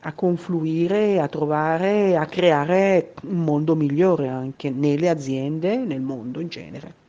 a 0.01 0.13
confluire, 0.13 1.19
a 1.19 1.27
trovare, 1.27 2.15
a 2.15 2.25
creare 2.25 3.13
un 3.23 3.43
mondo 3.43 3.75
migliore 3.75 4.27
anche 4.27 4.69
nelle 4.69 5.09
aziende, 5.09 5.77
nel 5.77 6.01
mondo 6.01 6.39
in 6.39 6.47
genere. 6.47 7.05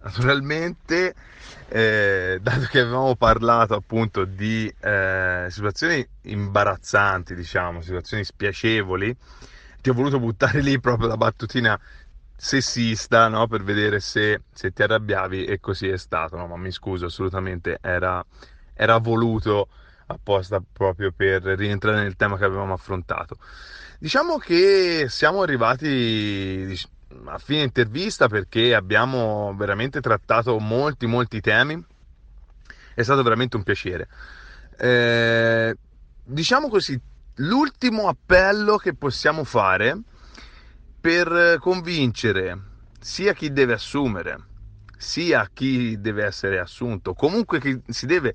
Naturalmente, 0.00 1.14
eh, 1.68 2.38
dato 2.40 2.66
che 2.70 2.80
avevamo 2.80 3.14
parlato 3.16 3.74
appunto 3.74 4.24
di 4.24 4.72
eh, 4.80 5.46
situazioni 5.50 6.06
imbarazzanti, 6.22 7.34
diciamo, 7.34 7.82
situazioni 7.82 8.24
spiacevoli, 8.24 9.14
ti 9.80 9.90
ho 9.90 9.92
voluto 9.92 10.18
buttare 10.18 10.60
lì 10.60 10.78
proprio 10.80 11.08
la 11.08 11.16
battutina 11.16 11.78
sessista, 12.36 13.28
no? 13.28 13.48
Per 13.48 13.64
vedere 13.64 13.98
se, 14.00 14.42
se, 14.52 14.72
ti 14.72 14.82
arrabbiavi 14.82 15.44
e 15.44 15.58
così 15.60 15.88
è 15.88 15.98
stato, 15.98 16.36
no? 16.36 16.46
Ma 16.46 16.56
mi 16.56 16.70
scuso, 16.70 17.06
assolutamente 17.06 17.78
era, 17.82 18.24
era 18.74 18.98
voluto 18.98 19.68
apposta 20.08 20.62
proprio 20.72 21.12
per 21.12 21.42
rientrare 21.42 22.02
nel 22.02 22.16
tema 22.16 22.36
che 22.36 22.44
avevamo 22.44 22.72
affrontato. 22.72 23.38
Diciamo 23.98 24.38
che 24.38 25.06
siamo 25.08 25.42
arrivati 25.42 26.78
a 27.24 27.38
fine 27.38 27.62
intervista 27.62 28.28
perché 28.28 28.74
abbiamo 28.74 29.54
veramente 29.56 30.00
trattato 30.00 30.58
molti 30.58 31.06
molti 31.06 31.40
temi. 31.40 31.82
È 32.94 33.02
stato 33.02 33.22
veramente 33.22 33.56
un 33.56 33.62
piacere. 33.62 34.08
Eh, 34.76 35.76
diciamo 36.24 36.68
così, 36.68 37.00
l'ultimo 37.36 38.08
appello 38.08 38.76
che 38.76 38.94
possiamo 38.94 39.44
fare 39.44 39.98
per 41.00 41.58
convincere 41.60 42.60
sia 43.00 43.32
chi 43.32 43.52
deve 43.52 43.74
assumere, 43.74 44.38
sia 44.96 45.48
chi 45.52 46.00
deve 46.00 46.24
essere 46.24 46.58
assunto, 46.58 47.14
comunque 47.14 47.60
chi 47.60 47.80
si 47.88 48.06
deve 48.06 48.34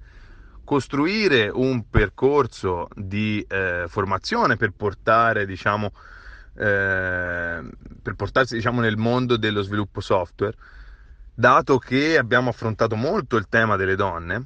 costruire 0.63 1.49
un 1.49 1.89
percorso 1.89 2.87
di 2.95 3.45
eh, 3.47 3.85
formazione 3.87 4.55
per 4.55 4.71
portare, 4.71 5.45
diciamo, 5.45 5.91
eh, 6.55 7.63
per 8.01 8.15
portarsi 8.15 8.55
diciamo, 8.55 8.81
nel 8.81 8.97
mondo 8.97 9.37
dello 9.37 9.61
sviluppo 9.61 10.01
software, 10.01 10.55
dato 11.33 11.77
che 11.77 12.17
abbiamo 12.17 12.49
affrontato 12.49 12.95
molto 12.95 13.35
il 13.37 13.47
tema 13.49 13.75
delle 13.75 13.95
donne. 13.95 14.45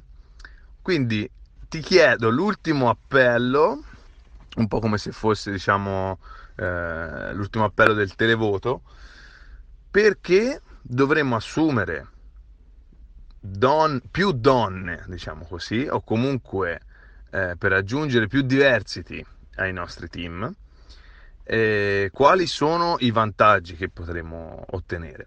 Quindi 0.82 1.30
ti 1.68 1.80
chiedo 1.80 2.30
l'ultimo 2.30 2.88
appello, 2.88 3.82
un 4.56 4.68
po' 4.68 4.80
come 4.80 4.98
se 4.98 5.12
fosse 5.12 5.50
diciamo, 5.50 6.18
eh, 6.56 7.32
l'ultimo 7.34 7.64
appello 7.64 7.92
del 7.92 8.14
televoto, 8.14 8.82
perché 9.90 10.62
dovremmo 10.80 11.36
assumere 11.36 12.06
don, 13.40 14.00
più 14.10 14.32
donne, 14.32 15.04
diciamo 15.06 15.44
così, 15.44 15.86
o 15.88 16.00
comunque 16.02 16.80
eh, 17.30 17.54
per 17.58 17.72
aggiungere 17.72 18.26
più 18.26 18.42
diversity 18.42 19.24
ai 19.56 19.72
nostri 19.72 20.08
team, 20.08 20.52
eh, 21.44 22.10
quali 22.12 22.46
sono 22.46 22.96
i 22.98 23.10
vantaggi 23.10 23.74
che 23.74 23.88
potremo 23.88 24.64
ottenere. 24.70 25.26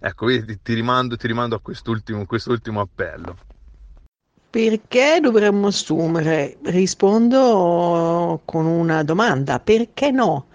Ecco, 0.00 0.26
ti, 0.26 0.60
ti, 0.62 0.74
rimando, 0.74 1.16
ti 1.16 1.26
rimando 1.26 1.56
a 1.56 1.60
quest'ultimo, 1.60 2.26
quest'ultimo 2.26 2.80
appello. 2.80 3.36
Perché 4.50 5.18
dovremmo 5.20 5.68
assumere? 5.68 6.58
Rispondo 6.64 8.42
con 8.44 8.66
una 8.66 9.02
domanda, 9.02 9.58
perché 9.58 10.10
no? 10.10 10.46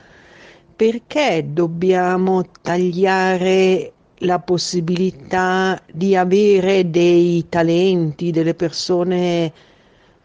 Perché 0.75 1.45
dobbiamo 1.47 2.45
tagliare 2.61 3.91
la 4.19 4.39
possibilità 4.39 5.81
di 5.91 6.15
avere 6.15 6.89
dei 6.89 7.45
talenti, 7.49 8.31
delle 8.31 8.53
persone 8.53 9.51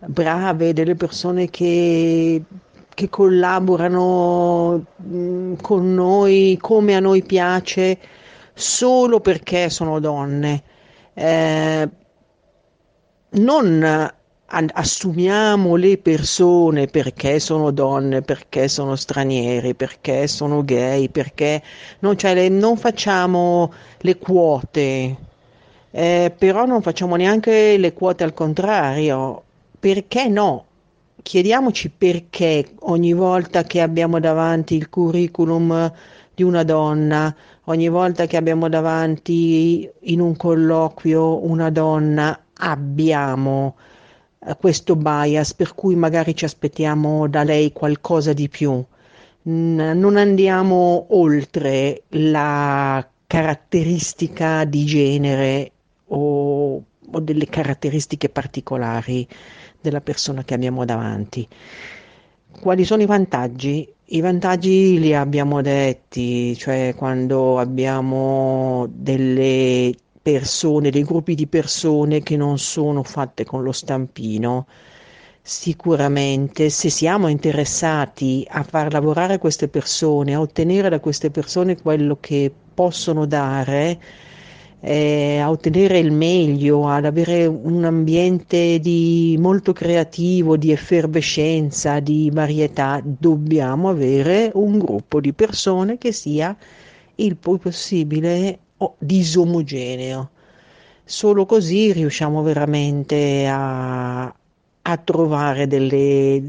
brave, 0.07 0.73
delle 0.73 0.95
persone 0.95 1.49
che, 1.51 2.43
che 2.93 3.09
collaborano 3.09 4.85
mm, 5.03 5.55
con 5.61 5.95
noi 5.95 6.59
come 6.61 6.97
a 6.97 7.01
noi 7.01 7.23
piace 7.23 7.99
solo 8.53 9.21
perché 9.21 9.71
sono 9.71 10.01
donne. 10.01 10.63
Eh, 11.15 11.89
non 13.31 14.13
assumiamo 14.73 15.77
le 15.77 15.99
persone 15.99 16.87
perché 16.87 17.41
sono 17.41 17.71
donne, 17.71 18.23
perché 18.23 18.69
sono 18.69 18.97
stranieri, 18.97 19.75
perché 19.75 20.27
sono 20.29 20.65
gay, 20.65 21.09
perché 21.09 21.63
non, 22.01 22.17
cioè, 22.17 22.35
le, 22.35 22.49
non 22.49 22.77
facciamo 22.77 23.73
le 23.99 24.19
quote, 24.19 25.17
eh, 25.91 26.33
però 26.37 26.65
non 26.67 26.83
facciamo 26.83 27.17
neanche 27.17 27.77
le 27.77 27.93
quote 27.93 28.25
al 28.25 28.35
contrario. 28.35 29.43
Perché 29.79 30.29
no? 30.29 30.67
Chiediamoci 31.23 31.91
perché 31.91 32.75
ogni 32.81 33.13
volta 33.13 33.63
che 33.65 33.81
abbiamo 33.81 34.21
davanti 34.21 34.77
il 34.77 34.89
curriculum 34.91 35.93
di 36.35 36.43
una 36.43 36.63
donna, 36.65 37.35
ogni 37.65 37.89
volta 37.89 38.27
che 38.27 38.37
abbiamo 38.37 38.69
davanti 38.69 39.89
in 40.01 40.21
un 40.21 40.37
colloquio 40.37 41.45
una 41.45 41.71
donna, 41.71 42.39
abbiamo 42.55 43.75
questo 44.59 44.97
bias 44.97 45.55
per 45.55 45.75
cui 45.75 45.95
magari 45.95 46.35
ci 46.37 46.45
aspettiamo 46.45 47.29
da 47.29 47.43
lei 47.43 47.73
qualcosa 47.73 48.33
di 48.33 48.49
più. 48.49 48.83
Non 49.43 50.17
andiamo 50.17 51.07
oltre 51.11 52.03
la 52.11 53.07
caratteristica 53.27 54.65
di 54.65 54.85
genere 54.85 55.73
o, 56.09 56.75
o 56.77 57.21
delle 57.21 57.47
caratteristiche 57.47 58.29
particolari 58.29 59.27
della 59.81 60.01
persona 60.01 60.45
che 60.45 60.55
abbiamo 60.55 60.85
davanti. 60.85 61.47
Quali 62.61 62.85
sono 62.85 63.03
i 63.03 63.07
vantaggi? 63.07 63.87
I 64.07 64.21
vantaggi 64.21 64.99
li 64.99 65.15
abbiamo 65.15 65.61
detti, 65.61 66.57
cioè 66.57 66.95
quando 66.97 67.59
abbiamo 67.59 68.87
delle 68.91 69.93
persone, 70.25 70.91
dei 70.91 71.05
gruppi 71.05 71.35
di 71.35 71.47
persone 71.47 72.23
che 72.23 72.37
non 72.37 72.59
sono 72.59 73.03
fatte 73.03 73.45
con 73.45 73.63
lo 73.63 73.73
stampino, 73.73 74.67
Sicuramente, 75.47 76.71
se 76.71 76.89
siamo 76.89 77.29
interessati 77.29 78.47
a 78.49 78.63
far 78.63 78.91
lavorare 78.93 79.37
queste 79.39 79.69
persone, 79.69 80.33
a 80.35 80.41
ottenere 80.41 80.89
da 80.89 81.01
queste 81.01 81.31
persone 81.31 81.77
quello 81.77 82.17
che 82.19 82.51
possono 82.73 83.27
dare, 83.27 84.01
eh, 84.81 85.39
a 85.39 85.51
ottenere 85.51 85.99
il 85.99 86.13
meglio, 86.13 86.89
ad 86.89 87.05
avere 87.05 87.45
un 87.47 87.85
ambiente 87.85 88.79
di 88.81 89.37
molto 89.39 89.75
creativo, 89.75 90.57
di 90.57 90.73
effervescenza, 90.73 92.01
di 92.01 92.31
varietà, 92.33 93.03
dobbiamo 93.05 93.91
avere 93.91 94.51
un 94.55 94.79
gruppo 94.79 95.21
di 95.21 95.35
persone 95.35 95.99
che 95.99 96.13
sia 96.13 96.57
il 97.17 97.37
più 97.37 97.59
possibile 97.59 98.61
disomogeneo. 98.99 100.31
Solo 101.05 101.47
così 101.47 101.93
riusciamo 101.93 102.43
veramente 102.43 103.47
a, 103.47 104.25
a 104.27 104.97
trovare 104.99 105.67
delle, 105.67 106.43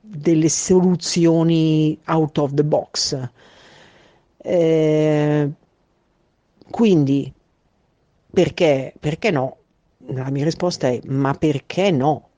delle 0.00 0.48
soluzioni 0.48 1.96
out 2.06 2.38
of 2.38 2.54
the 2.54 2.64
box. 2.64 3.28
Eh, 4.38 5.50
quindi, 6.70 7.32
perché? 8.32 8.94
Perché 8.98 9.30
no? 9.30 9.56
La 10.12 10.30
mia 10.30 10.44
risposta 10.44 10.88
è 10.88 11.00
ma 11.06 11.34
perché 11.34 11.90
no? 11.90 12.28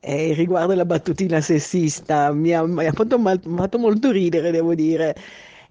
Eh, 0.00 0.32
riguardo 0.34 0.74
la 0.74 0.84
battutina 0.84 1.40
sessista, 1.40 2.32
mi 2.32 2.52
ha, 2.52 2.64
mi 2.64 2.84
ha 2.86 2.92
fatto, 2.92 3.18
mal, 3.18 3.40
fatto 3.40 3.78
molto 3.78 4.10
ridere, 4.10 4.50
devo 4.50 4.74
dire. 4.74 5.14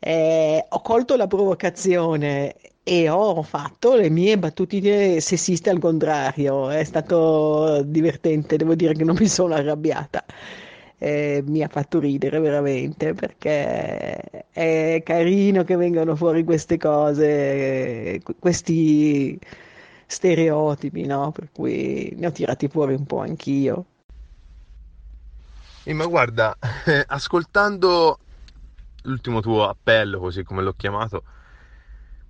Eh, 0.03 0.65
ho 0.67 0.81
colto 0.81 1.15
la 1.15 1.27
provocazione 1.27 2.55
e 2.81 3.07
ho 3.07 3.43
fatto 3.43 3.95
le 3.95 4.09
mie 4.09 4.37
battutine 4.39 5.19
sessiste 5.19 5.69
al 5.69 5.77
contrario. 5.79 6.71
È 6.71 6.83
stato 6.83 7.83
divertente, 7.83 8.57
devo 8.57 8.73
dire 8.73 8.93
che 8.95 9.03
non 9.03 9.15
mi 9.19 9.27
sono 9.27 9.53
arrabbiata. 9.53 10.25
Eh, 10.97 11.43
mi 11.45 11.61
ha 11.63 11.67
fatto 11.67 11.99
ridere 11.99 12.39
veramente 12.39 13.13
perché 13.13 14.19
è 14.49 15.01
carino 15.03 15.63
che 15.63 15.75
vengano 15.75 16.15
fuori 16.15 16.43
queste 16.43 16.77
cose, 16.77 18.21
questi 18.39 19.39
stereotipi, 20.07 21.05
no? 21.05 21.31
Per 21.31 21.49
cui 21.51 22.11
ne 22.17 22.27
ho 22.27 22.31
tirati 22.31 22.67
fuori 22.67 22.95
un 22.95 23.05
po' 23.05 23.19
anch'io. 23.19 23.85
Eh, 25.83 25.93
ma 25.93 26.05
guarda, 26.05 26.57
ascoltando 27.07 28.17
l'ultimo 29.03 29.41
tuo 29.41 29.67
appello, 29.67 30.19
così 30.19 30.43
come 30.43 30.61
l'ho 30.61 30.73
chiamato, 30.73 31.23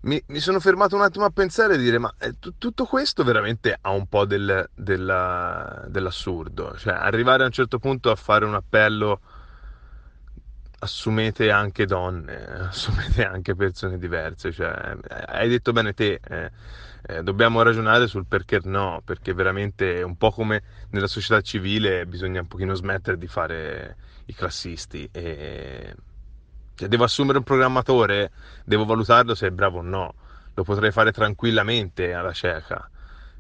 mi, 0.02 0.22
mi, 0.28 0.40
sono 0.40 0.60
fermato 0.60 0.96
un 0.96 1.04
attimo 1.04 1.26
a 1.26 1.30
pensare 1.30 1.76
e 1.76 1.78
dire: 1.78 2.00
ma 2.00 2.14
eh, 2.18 2.34
t- 2.40 2.54
tutto 2.58 2.86
questo 2.86 3.24
veramente 3.24 3.78
ha 3.80 3.92
un 3.92 4.08
po' 4.08 4.26
del, 4.26 4.70
della, 4.74 5.86
dell'assurdo. 5.88 6.76
Cioè, 6.78 6.94
arrivare 6.94 7.44
a 7.44 7.48
un 7.48 7.52
certo 7.52 7.78
punto 7.78 8.10
a 8.10 8.16
fare 8.16 8.46
un 8.46 8.56
appello, 8.56 9.20
assumete 10.80 11.52
anche 11.52 11.86
donne, 11.86 12.44
assumete 12.70 13.24
anche 13.26 13.56
persone 13.56 14.00
diverse. 14.00 14.52
Cioè, 14.52 14.98
eh, 15.08 15.24
hai 15.28 15.50
detto 15.50 15.72
bene 15.72 15.94
te. 15.94 16.20
Eh, 16.28 16.52
eh, 17.04 17.24
dobbiamo 17.24 17.62
ragionare 17.64 18.08
sul 18.08 18.26
perché 18.26 18.60
no, 18.64 19.02
perché 19.04 19.34
veramente 19.34 20.02
un 20.04 20.18
po' 20.18 20.32
come 20.32 20.62
nella 20.90 21.08
società 21.08 21.42
civile 21.42 22.06
bisogna 22.06 22.42
un 22.42 22.48
pochino 22.48 22.76
smettere 22.76 23.18
di 23.18 23.28
fare 23.28 23.96
i 24.26 24.34
classisti 24.34 25.10
e 25.12 25.96
cioè, 26.82 26.90
devo 26.90 27.04
assumere 27.04 27.38
un 27.38 27.44
programmatore, 27.44 28.32
devo 28.66 28.86
valutarlo 28.86 29.36
se 29.36 29.48
è 29.48 29.52
bravo 29.52 29.80
o 29.80 29.82
no. 29.84 30.16
Lo 30.56 30.64
potrei 30.64 30.92
fare 30.92 31.12
tranquillamente 31.12 32.12
alla 32.14 32.34
cieca. 32.34 32.90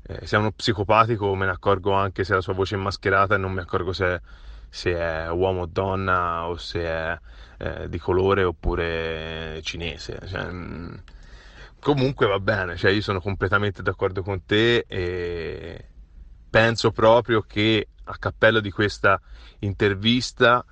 Eh, 0.03 0.27
se 0.27 0.35
è 0.35 0.39
uno 0.39 0.51
psicopatico 0.51 1.33
me 1.33 1.45
ne 1.45 1.51
accorgo 1.51 1.93
anche 1.93 2.23
se 2.23 2.35
la 2.35 2.41
sua 2.41 2.53
voce 2.53 2.75
è 2.75 2.77
mascherata 2.77 3.35
e 3.35 3.37
non 3.39 3.51
mi 3.51 3.59
accorgo 3.59 3.93
se, 3.93 4.21
se 4.69 4.93
è 4.93 5.29
uomo 5.31 5.61
o 5.61 5.65
donna 5.65 6.47
o 6.47 6.55
se 6.57 6.83
è 6.83 7.19
eh, 7.57 7.89
di 7.89 7.97
colore 7.97 8.43
oppure 8.43 9.59
cinese. 9.63 10.19
Cioè, 10.27 10.43
mh, 10.45 10.55
mm, 10.55 10.93
comunque 11.79 12.27
va 12.27 12.39
bene, 12.39 12.77
cioè, 12.77 12.91
io 12.91 13.01
sono 13.01 13.19
completamente 13.21 13.81
d'accordo 13.81 14.21
con 14.21 14.45
te 14.45 14.85
e 14.87 15.85
penso 16.47 16.91
proprio 16.91 17.41
che 17.41 17.87
a 18.03 18.17
cappello 18.19 18.59
di 18.59 18.69
questa 18.69 19.19
intervista 19.59 20.63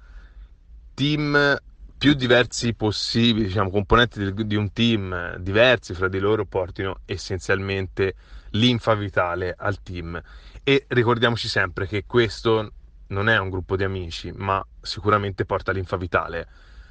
team 0.94 1.58
più 2.00 2.14
diversi 2.14 2.74
possibili, 2.74 3.48
diciamo, 3.48 3.70
componenti 3.70 4.34
di 4.46 4.56
un 4.56 4.72
team 4.72 5.36
diversi 5.36 5.94
fra 5.94 6.08
di 6.08 6.18
loro 6.18 6.46
portino 6.46 7.02
essenzialmente 7.04 8.16
linfa 8.52 8.96
vitale 8.96 9.54
al 9.56 9.84
team. 9.84 10.20
E 10.64 10.86
ricordiamoci 10.88 11.50
sempre 11.50 11.88
che 11.88 12.06
questo 12.08 12.72
non 13.08 13.28
è 13.28 13.38
un 13.38 13.50
gruppo 13.50 13.76
di 13.76 13.84
amici, 13.84 14.32
ma 14.32 14.66
sicuramente 14.82 15.44
porta 15.44 15.74
linfa 15.74 15.98
vitale 15.98 16.48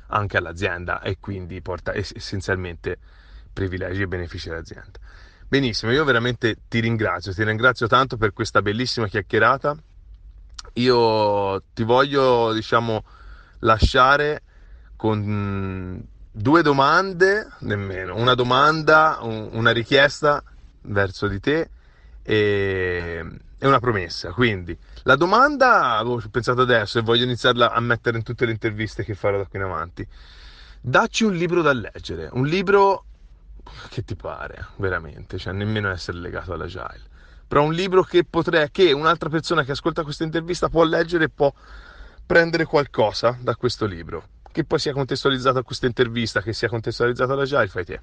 anche 0.09 0.37
all'azienda 0.37 1.01
e 1.01 1.17
quindi 1.19 1.63
porta 1.63 1.95
essenzialmente 1.95 2.99
privilegi 3.51 4.03
e 4.03 4.09
benefici 4.09 4.51
all'azienda. 4.51 4.99
Benissimo, 5.49 5.91
io 5.91 6.05
veramente 6.05 6.59
ti 6.69 6.81
ringrazio, 6.81 7.33
ti 7.33 7.43
ringrazio 7.45 7.87
tanto 7.87 8.19
per 8.19 8.35
questa 8.35 8.61
bellissima 8.61 9.09
chiacchierata. 9.09 9.75
Io 10.75 11.63
ti 11.73 11.83
voglio, 11.83 12.53
diciamo, 12.53 13.03
lasciare 13.61 14.43
con 14.99 16.05
due 16.33 16.63
domande, 16.63 17.47
nemmeno, 17.61 18.17
una 18.17 18.35
domanda, 18.35 19.19
un, 19.23 19.49
una 19.53 19.71
richiesta 19.71 20.43
verso 20.83 21.29
di 21.29 21.39
te 21.39 21.71
e, 22.21 23.25
una 23.61 23.79
promessa. 23.79 24.33
Quindi 24.33 24.77
la 25.05 25.15
domanda 25.15 25.99
avevo 25.99 26.21
pensato 26.29 26.63
adesso 26.63 26.99
e 26.99 27.03
voglio 27.03 27.23
iniziarla 27.23 27.71
a 27.71 27.79
mettere 27.79 28.17
in 28.17 28.25
tutte 28.25 28.45
le 28.45 28.51
interviste 28.51 29.05
che 29.05 29.15
farò 29.15 29.39
da 29.39 29.47
qui 29.47 29.61
in 29.61 29.67
avanti. 29.67 30.05
Dacci 30.81 31.23
un 31.23 31.35
libro 31.35 31.63
da 31.63 31.73
leggere, 31.73 32.29
un 32.33 32.47
libro 32.47 33.05
che 33.91 34.03
ti 34.03 34.17
pare, 34.17 34.67
veramente, 34.79 35.39
cioè 35.39 35.53
nemmeno 35.53 35.91
essere 35.91 36.19
legato 36.19 36.55
all'agile. 36.55 37.03
Però 37.47 37.63
un 37.63 37.73
libro 37.73 38.03
che 38.03 38.25
potrei, 38.25 38.69
che 38.73 38.91
un'altra 38.91 39.29
persona 39.29 39.63
che 39.63 39.71
ascolta 39.71 40.03
questa 40.03 40.25
intervista 40.25 40.69
può 40.69 40.83
leggere 40.83 41.27
e 41.27 41.29
può 41.29 41.55
prendere 42.27 42.65
qualcosa 42.65 43.39
da 43.41 43.55
questo 43.55 43.87
libro 43.87 44.37
che 44.53 44.65
poi 44.65 44.79
sia 44.79 44.93
contestualizzato 44.93 45.59
a 45.59 45.65
questa 45.65 45.87
intervista, 45.87 46.43
che 46.43 46.53
sia 46.53 46.69
contestualizzato 46.69 47.33
alla 47.33 47.45
Jai, 47.45 47.69
fai 47.69 47.85
te. 47.85 48.01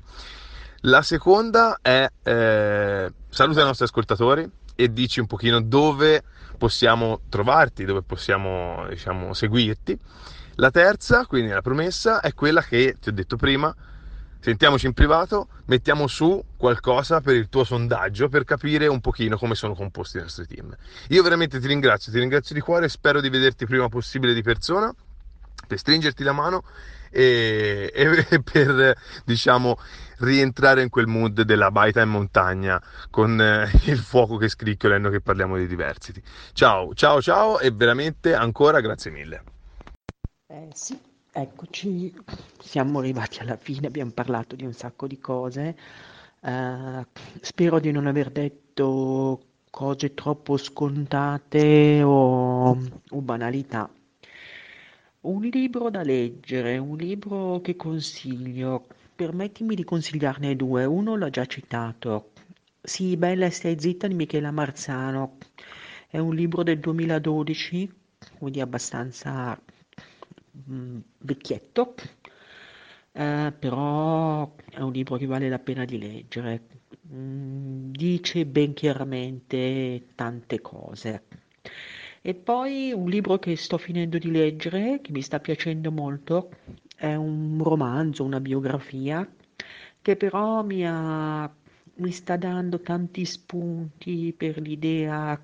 La 0.82 1.02
seconda 1.02 1.80
è 1.82 2.08
eh, 2.22 3.12
saluta 3.30 3.62
i 3.62 3.66
nostri 3.66 3.86
ascoltatori 3.86 4.50
e 4.76 4.92
dici 4.92 5.20
un 5.20 5.26
pochino 5.26 5.62
dove 5.62 6.24
possiamo 6.58 7.22
trovarti, 7.30 7.86
dove 7.86 8.04
possiamo 8.04 8.86
diciamo, 8.90 9.34
seguirti. 9.34 9.98
La 10.56 10.72
terza, 10.72 11.26
quindi 11.26 11.52
la 11.52 11.62
promessa, 11.62 12.22
è 12.22 12.34
quella 12.34 12.62
che 12.62 12.98
ti 13.02 13.10
ho 13.10 13.12
detto 13.12 13.36
prima, 13.36 13.76
sentiamoci 14.40 14.86
in 14.86 14.94
privato, 14.94 15.48
mettiamo 15.66 16.08
su 16.08 16.42
qualcosa 16.56 17.20
per 17.20 17.36
il 17.36 17.50
tuo 17.50 17.64
sondaggio 17.64 18.30
per 18.30 18.44
capire 18.44 18.88
un 18.88 19.02
pochino 19.02 19.38
come 19.38 19.56
sono 19.56 19.74
composti 19.74 20.18
i 20.18 20.22
nostri 20.22 20.46
team. 20.46 20.76
Io 21.10 21.24
veramente 21.24 21.60
ti 21.60 21.68
ringrazio, 21.68 22.12
ti 22.12 22.20
ringrazio 22.20 22.54
di 22.54 22.62
cuore, 22.62 22.88
spero 22.90 23.22
di 23.22 23.30
vederti 23.30 23.66
prima 23.66 23.90
possibile 23.90 24.34
di 24.34 24.44
persona 24.44 24.94
per 25.66 25.78
stringerti 25.78 26.24
la 26.24 26.32
mano 26.32 26.64
e, 27.10 27.92
e 27.94 28.42
per 28.44 28.98
diciamo 29.24 29.78
rientrare 30.20 30.82
in 30.82 30.90
quel 30.90 31.08
mood 31.08 31.42
della 31.42 31.72
baita 31.72 32.02
in 32.02 32.10
montagna 32.10 32.82
con 33.10 33.40
eh, 33.40 33.70
il 33.86 33.98
fuoco 33.98 34.38
che 34.38 34.50
scricchiola 34.50 35.10
che 35.10 35.22
parliamo 35.22 35.58
di 35.58 35.68
diversity. 35.68 36.22
Ciao, 36.54 36.94
ciao, 36.94 37.22
ciao 37.22 37.60
e 37.60 37.72
veramente 37.72 38.34
ancora 38.34 38.82
grazie 38.82 39.12
mille. 39.12 39.44
Eh 40.48 40.70
sì, 40.74 40.98
eccoci, 41.32 42.14
siamo 42.60 43.00
arrivati 43.00 43.40
alla 43.40 43.58
fine, 43.58 43.88
abbiamo 43.88 44.12
parlato 44.12 44.56
di 44.56 44.66
un 44.66 44.74
sacco 44.74 45.08
di 45.08 45.20
cose. 45.20 45.76
Uh, 46.42 47.04
spero 47.42 47.80
di 47.80 47.92
non 47.92 48.06
aver 48.06 48.30
detto 48.30 49.42
cose 49.72 50.14
troppo 50.14 50.58
scontate 50.58 52.04
o, 52.04 52.70
o 52.70 53.22
banalità. 53.22 53.90
Un 55.26 55.42
libro 55.42 55.90
da 55.90 56.04
leggere, 56.04 56.78
un 56.78 56.98
libro 56.98 57.60
che 57.62 57.76
consiglio. 57.76 58.86
Permettimi 59.16 59.74
di 59.74 59.84
consigliarne 59.84 60.56
due. 60.56 60.86
Uno 60.86 61.16
l'ho 61.16 61.32
già 61.32 61.48
citato. 61.48 62.32
Sì, 62.80 63.18
bella 63.18 63.48
e 63.48 63.50
stai 63.50 63.76
zitta 63.80 64.06
di 64.08 64.14
Michela 64.14 64.52
Marzano. 64.52 65.38
È 66.08 66.20
un 66.20 66.36
libro 66.36 66.62
del 66.62 66.80
2012, 66.80 67.92
quindi 68.38 68.62
abbastanza 68.62 69.60
mh, 70.52 70.74
mm, 70.76 71.00
vecchietto, 71.18 71.96
eh, 73.14 73.52
però 73.58 74.54
è 74.70 74.82
un 74.82 74.92
libro 74.92 75.18
che 75.18 75.26
vale 75.26 75.50
la 75.50 75.60
pena 75.60 75.86
di 75.86 75.98
leggere. 75.98 76.62
Mm, 77.12 77.90
dice 77.92 78.46
ben 78.46 78.74
chiaramente 78.74 80.10
tante 80.14 80.62
cose. 80.62 81.24
E 82.28 82.34
poi 82.34 82.92
un 82.92 83.08
libro 83.08 83.38
che 83.38 83.56
sto 83.56 83.78
finendo 83.78 84.18
di 84.18 84.32
leggere, 84.32 85.00
che 85.00 85.12
mi 85.12 85.22
sta 85.22 85.40
piacendo 85.40 85.92
molto, 85.92 86.50
è 86.96 87.14
un 87.14 87.62
romanzo, 87.62 88.24
una 88.24 88.40
biografia, 88.40 89.32
che 90.02 90.16
però 90.16 90.64
mi, 90.64 90.84
ha, 90.88 91.48
mi 91.98 92.12
sta 92.12 92.36
dando 92.36 92.82
tanti 92.82 93.26
spunti 93.26 94.34
per 94.36 94.60
l'idea 94.60 95.40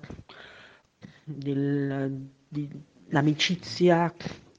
del, 1.22 2.28
di 2.48 2.68
l'amicizia, 3.10 4.12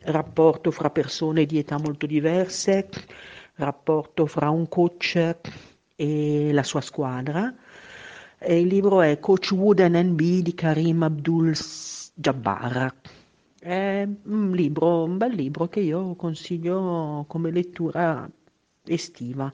rapporto 0.04 0.72
fra 0.72 0.90
persone 0.92 1.46
di 1.46 1.58
età 1.58 1.78
molto 1.78 2.06
diverse, 2.06 2.88
rapporto 3.56 4.28
fra 4.28 4.50
un 4.50 4.70
coach 4.70 5.36
e 5.94 6.54
la 6.54 6.64
sua 6.64 6.80
squadra. 6.80 7.54
E 8.38 8.62
il 8.62 8.68
libro 8.68 9.02
è 9.02 9.20
Coach 9.20 9.52
Wood 9.52 9.82
NB 9.82 10.22
di 10.40 10.54
Karim 10.54 11.04
Abdul 11.04 11.54
Jabbar. 12.16 12.94
È 13.60 14.08
un 14.26 14.52
libro, 14.52 15.04
un 15.04 15.18
bel 15.18 15.34
libro 15.34 15.68
che 15.68 15.80
io 15.80 16.16
consiglio 16.16 17.26
come 17.28 17.50
lettura 17.50 18.30
estiva 18.86 19.52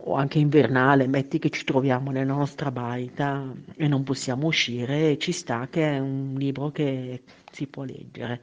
o 0.00 0.14
anche 0.14 0.38
invernale, 0.38 1.06
metti 1.06 1.38
che 1.38 1.50
ci 1.50 1.64
troviamo 1.64 2.10
nella 2.10 2.34
nostra 2.34 2.70
baita 2.70 3.52
e 3.76 3.88
non 3.88 4.02
possiamo 4.02 4.46
uscire, 4.48 5.16
ci 5.18 5.32
sta 5.32 5.68
che 5.68 5.92
è 5.92 5.98
un 5.98 6.34
libro 6.36 6.70
che 6.70 7.22
si 7.50 7.66
può 7.66 7.84
leggere. 7.84 8.40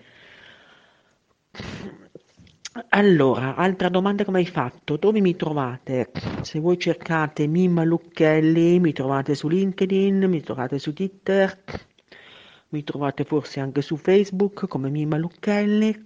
Allora, 2.89 3.55
altra 3.55 3.89
domanda 3.89 4.23
mi 4.29 4.37
hai 4.37 4.47
fatto, 4.47 4.97
dove 4.97 5.21
mi 5.21 5.35
trovate? 5.35 6.11
Se 6.41 6.59
voi 6.59 6.79
cercate 6.79 7.45
Mimma 7.45 7.83
Lucchelli, 7.83 8.79
mi 8.79 8.93
trovate 8.93 9.35
su 9.35 9.47
LinkedIn, 9.47 10.23
mi 10.25 10.41
trovate 10.41 10.79
su 10.79 10.91
Twitter, 10.93 11.63
mi 12.73 12.83
trovate 12.83 13.23
forse 13.23 13.59
anche 13.59 13.81
su 13.81 13.95
Facebook 13.95 14.67
come 14.67 14.89
Mimma 14.89 15.17
Lucchelli. 15.17 16.05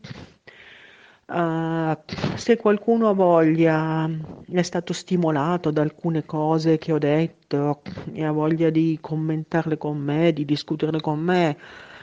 Uh, 1.27 1.97
se 2.35 2.55
qualcuno 2.57 3.09
ha 3.09 3.13
voglia, 3.13 4.09
è 4.49 4.61
stato 4.61 4.93
stimolato 4.93 5.71
da 5.71 5.81
alcune 5.81 6.25
cose 6.25 6.77
che 6.77 6.91
ho 6.93 6.97
detto 6.97 7.81
e 8.13 8.23
ha 8.23 8.31
voglia 8.31 8.69
di 8.69 8.97
commentarle 9.01 9.77
con 9.77 9.97
me, 9.97 10.31
di 10.31 10.45
discuterle 10.45 11.01
con 11.01 11.19
me, 11.19 11.57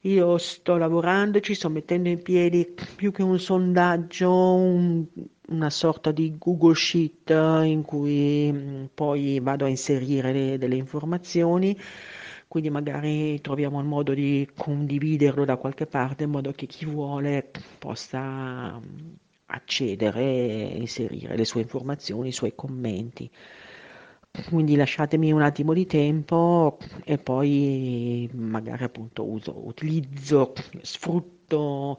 io 0.01 0.39
sto 0.39 0.77
lavorando, 0.77 1.41
ci 1.41 1.55
sto 1.55 1.69
mettendo 1.69 2.09
in 2.09 2.23
piedi 2.23 2.75
più 2.97 3.13
che 3.13 3.23
un 3.23 3.39
sondaggio, 3.39 4.31
un, 4.33 5.05
una 5.49 5.71
sorta 5.71 6.11
di 6.13 6.37
Google 6.39 6.75
Sheet 6.75 7.31
in 7.65 7.83
cui 7.85 8.51
mm, 8.53 8.85
poi 8.95 9.41
vado 9.41 9.65
a 9.65 9.69
inserire 9.69 10.33
le, 10.33 10.59
delle 10.59 10.77
informazioni 10.77 11.77
quindi 12.53 12.69
magari 12.69 13.41
troviamo 13.41 13.81
il 13.81 13.87
modo 13.87 14.13
di 14.13 14.47
condividerlo 14.55 15.47
da 15.47 15.57
qualche 15.57 15.87
parte 15.87 16.25
in 16.25 16.31
modo 16.33 16.53
che 16.53 16.67
chi 16.67 16.85
vuole 16.85 17.51
possa 17.79 18.79
mm, 18.79 19.13
accedere 19.47 20.21
e 20.21 20.77
inserire 20.77 21.35
le 21.35 21.47
sue 21.47 21.63
informazioni, 21.63 22.29
i 22.29 22.33
suoi 22.33 22.55
commenti. 22.55 23.31
Quindi 24.51 24.77
lasciatemi 24.77 25.33
un 25.33 25.41
attimo 25.41 25.73
di 25.73 25.87
tempo 25.87 26.77
e 27.05 27.17
poi 27.17 28.29
magari 28.35 28.85
appunto 28.85 29.25
uso, 29.25 29.67
utilizzo, 29.67 30.53
sfrutto 30.83 31.99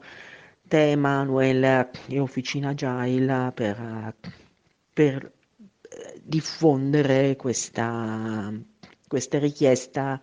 te 0.68 0.94
Manuel 0.94 1.90
e 2.06 2.20
Officina 2.20 2.68
Agile 2.68 3.50
per, 3.52 4.14
per 4.92 5.32
eh, 5.82 6.20
diffondere 6.22 7.34
questa 7.34 8.52
questa 9.06 9.38
richiesta 9.38 10.20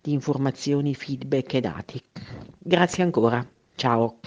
di 0.00 0.12
informazioni, 0.12 0.94
feedback 0.94 1.54
e 1.54 1.60
dati. 1.60 2.02
Grazie 2.58 3.02
ancora, 3.02 3.46
ciao. 3.74 4.20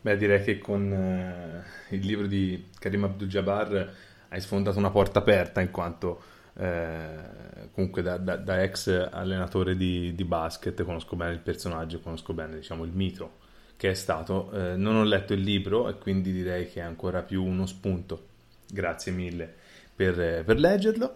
Beh, 0.00 0.16
direi 0.16 0.42
che 0.42 0.58
con 0.58 0.92
eh, 0.92 1.94
il 1.94 2.06
libro 2.06 2.26
di 2.26 2.68
Karim 2.78 3.04
Abdul-Jabbar 3.04 3.94
hai 4.28 4.40
sfondato 4.40 4.78
una 4.78 4.90
porta 4.90 5.18
aperta 5.18 5.60
in 5.60 5.70
quanto 5.70 6.22
eh, 6.56 7.68
comunque 7.72 8.02
da, 8.02 8.16
da, 8.16 8.36
da, 8.36 8.62
ex 8.62 8.88
allenatore 9.10 9.76
di, 9.76 10.14
di, 10.14 10.24
basket 10.24 10.82
conosco 10.82 11.14
bene 11.14 11.32
il 11.32 11.38
personaggio, 11.38 12.00
conosco 12.00 12.32
bene 12.32 12.56
diciamo, 12.56 12.84
il 12.84 12.90
mito 12.92 13.46
che 13.76 13.90
è 13.90 13.94
stato. 13.94 14.50
Eh, 14.52 14.76
non 14.76 14.96
ho 14.96 15.04
letto 15.04 15.32
il 15.32 15.40
libro 15.40 15.88
e 15.88 15.98
quindi 15.98 16.32
direi 16.32 16.68
che 16.68 16.80
è 16.80 16.82
ancora 16.82 17.22
più 17.22 17.44
uno 17.44 17.66
spunto. 17.66 18.26
Grazie 18.70 19.12
mille 19.12 19.54
per, 19.94 20.44
per 20.44 20.58
leggerlo. 20.58 21.14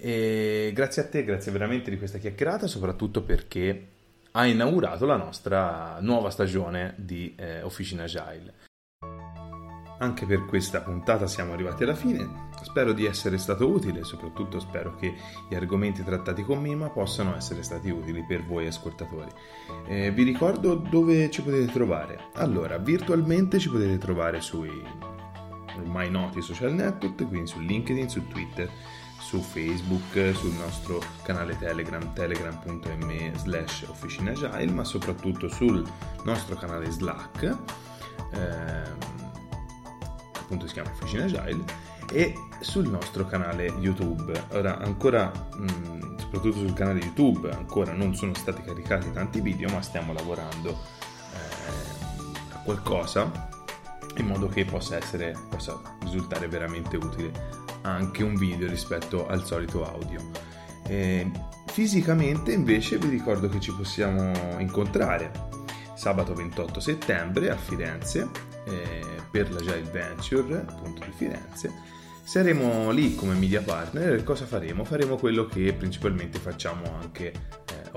E 0.00 0.70
grazie 0.72 1.02
a 1.02 1.08
te, 1.08 1.24
grazie 1.24 1.50
veramente 1.50 1.90
di 1.90 1.98
questa 1.98 2.18
chiacchierata, 2.18 2.68
soprattutto 2.68 3.22
perché 3.22 3.88
ha 4.30 4.46
inaugurato 4.46 5.04
la 5.06 5.16
nostra 5.16 5.98
nuova 6.00 6.30
stagione 6.30 6.94
di 6.96 7.34
eh, 7.36 7.62
Officina 7.62 8.04
Agile. 8.04 8.54
Anche 10.00 10.26
per 10.26 10.44
questa 10.44 10.82
puntata 10.82 11.26
siamo 11.26 11.52
arrivati 11.52 11.82
alla 11.82 11.96
fine. 11.96 12.46
Spero 12.62 12.92
di 12.92 13.06
essere 13.06 13.36
stato 13.38 13.68
utile, 13.68 14.04
soprattutto 14.04 14.60
spero 14.60 14.94
che 14.94 15.12
gli 15.50 15.56
argomenti 15.56 16.04
trattati 16.04 16.44
con 16.44 16.60
Mima 16.60 16.88
possano 16.90 17.34
essere 17.34 17.64
stati 17.64 17.90
utili 17.90 18.24
per 18.24 18.44
voi 18.44 18.68
ascoltatori. 18.68 19.30
Eh, 19.88 20.12
vi 20.12 20.22
ricordo 20.22 20.76
dove 20.76 21.28
ci 21.30 21.42
potete 21.42 21.72
trovare. 21.72 22.26
Allora, 22.34 22.78
virtualmente 22.78 23.58
ci 23.58 23.68
potete 23.68 23.98
trovare 23.98 24.40
sui 24.40 24.70
ormai 25.76 26.08
noti 26.08 26.40
social 26.40 26.72
network, 26.72 27.26
quindi 27.26 27.48
su 27.48 27.58
LinkedIn, 27.58 28.08
su 28.08 28.24
Twitter 28.28 28.70
su 29.28 29.42
Facebook, 29.42 30.34
sul 30.34 30.54
nostro 30.54 31.02
canale 31.22 31.58
Telegram, 31.58 32.14
telegram.me 32.14 33.32
slash 33.36 33.84
officinagile, 33.86 34.64
ma 34.70 34.84
soprattutto 34.84 35.48
sul 35.48 35.86
nostro 36.24 36.56
canale 36.56 36.90
Slack, 36.90 37.42
ehm, 38.32 38.96
appunto 40.32 40.66
si 40.66 40.72
chiama 40.72 40.88
Officina 40.88 41.24
Agile, 41.24 41.62
e 42.10 42.32
sul 42.60 42.88
nostro 42.88 43.26
canale 43.26 43.66
YouTube. 43.66 44.32
Ora, 44.52 44.78
ancora, 44.78 45.30
mh, 45.30 46.20
soprattutto 46.20 46.56
sul 46.60 46.72
canale 46.72 47.00
YouTube, 47.00 47.50
ancora 47.50 47.92
non 47.92 48.14
sono 48.14 48.32
stati 48.32 48.62
caricati 48.62 49.12
tanti 49.12 49.42
video, 49.42 49.68
ma 49.68 49.82
stiamo 49.82 50.14
lavorando 50.14 50.70
eh, 50.70 52.54
a 52.54 52.62
qualcosa 52.62 53.30
in 54.16 54.24
modo 54.24 54.48
che 54.48 54.64
possa, 54.64 54.96
essere, 54.96 55.36
possa 55.50 55.78
risultare 56.00 56.48
veramente 56.48 56.96
utile 56.96 57.66
anche 57.88 58.22
un 58.22 58.34
video 58.34 58.68
rispetto 58.68 59.26
al 59.26 59.44
solito 59.44 59.84
audio. 59.84 60.20
Eh, 60.86 61.30
fisicamente 61.66 62.52
invece 62.52 62.98
vi 62.98 63.08
ricordo 63.08 63.48
che 63.48 63.60
ci 63.60 63.72
possiamo 63.72 64.32
incontrare 64.58 65.30
sabato 65.94 66.32
28 66.34 66.80
settembre 66.80 67.50
a 67.50 67.56
Firenze 67.56 68.28
eh, 68.64 69.00
per 69.30 69.52
la 69.52 69.60
Giant 69.60 69.90
Venture 69.90 70.64
appunto 70.66 71.04
di 71.04 71.12
Firenze 71.14 71.96
saremo 72.28 72.90
lì 72.90 73.14
come 73.14 73.32
media 73.32 73.62
partner 73.62 74.12
e 74.12 74.22
cosa 74.22 74.44
faremo? 74.44 74.84
Faremo 74.84 75.16
quello 75.16 75.46
che 75.46 75.72
principalmente 75.72 76.38
facciamo 76.38 76.98
anche 77.00 77.32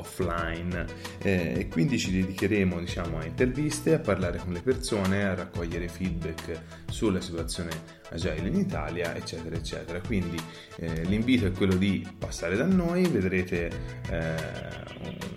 offline. 0.01 0.85
Eh, 1.21 1.53
e 1.59 1.67
quindi 1.67 1.97
ci 1.97 2.11
dedicheremo 2.11 2.79
diciamo 2.79 3.19
a 3.19 3.25
interviste, 3.25 3.93
a 3.93 3.99
parlare 3.99 4.37
con 4.39 4.53
le 4.53 4.61
persone, 4.61 5.23
a 5.23 5.33
raccogliere 5.33 5.87
feedback 5.87 6.59
sulla 6.89 7.21
situazione 7.21 7.99
agile 8.09 8.49
in 8.49 8.55
Italia 8.55 9.15
eccetera 9.15 9.55
eccetera. 9.55 9.99
Quindi 10.01 10.37
eh, 10.77 11.03
l'invito 11.05 11.45
è 11.45 11.51
quello 11.51 11.75
di 11.75 12.05
passare 12.17 12.55
da 12.55 12.65
noi 12.65 13.07
vedrete 13.07 13.71
eh, 14.09 14.35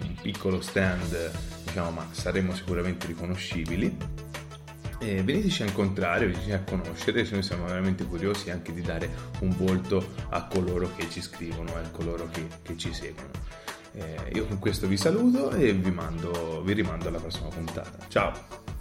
un 0.02 0.14
piccolo 0.20 0.60
stand 0.60 1.30
diciamo 1.64 1.90
ma 1.90 2.08
saremo 2.12 2.54
sicuramente 2.54 3.06
riconoscibili. 3.06 4.22
E 5.00 5.22
veniteci 5.22 5.62
a 5.62 5.66
incontrare, 5.66 6.26
veniteci 6.26 6.52
a 6.52 6.62
conoscere, 6.62 7.28
noi 7.30 7.42
siamo 7.42 7.66
veramente 7.66 8.04
curiosi 8.04 8.50
anche 8.50 8.72
di 8.72 8.80
dare 8.80 9.10
un 9.40 9.54
volto 9.54 10.14
a 10.30 10.46
coloro 10.46 10.88
che 10.96 11.10
ci 11.10 11.20
scrivono 11.20 11.76
e 11.76 11.84
a 11.84 11.90
coloro 11.90 12.28
che, 12.30 12.46
che 12.62 12.76
ci 12.76 12.94
seguono. 12.94 13.30
Eh, 13.94 14.30
io 14.34 14.46
con 14.46 14.58
questo 14.58 14.88
vi 14.88 14.96
saluto 14.96 15.50
e 15.52 15.72
vi, 15.72 15.90
mando, 15.92 16.62
vi 16.62 16.72
rimando 16.72 17.08
alla 17.08 17.20
prossima 17.20 17.48
puntata. 17.48 17.98
Ciao! 18.08 18.73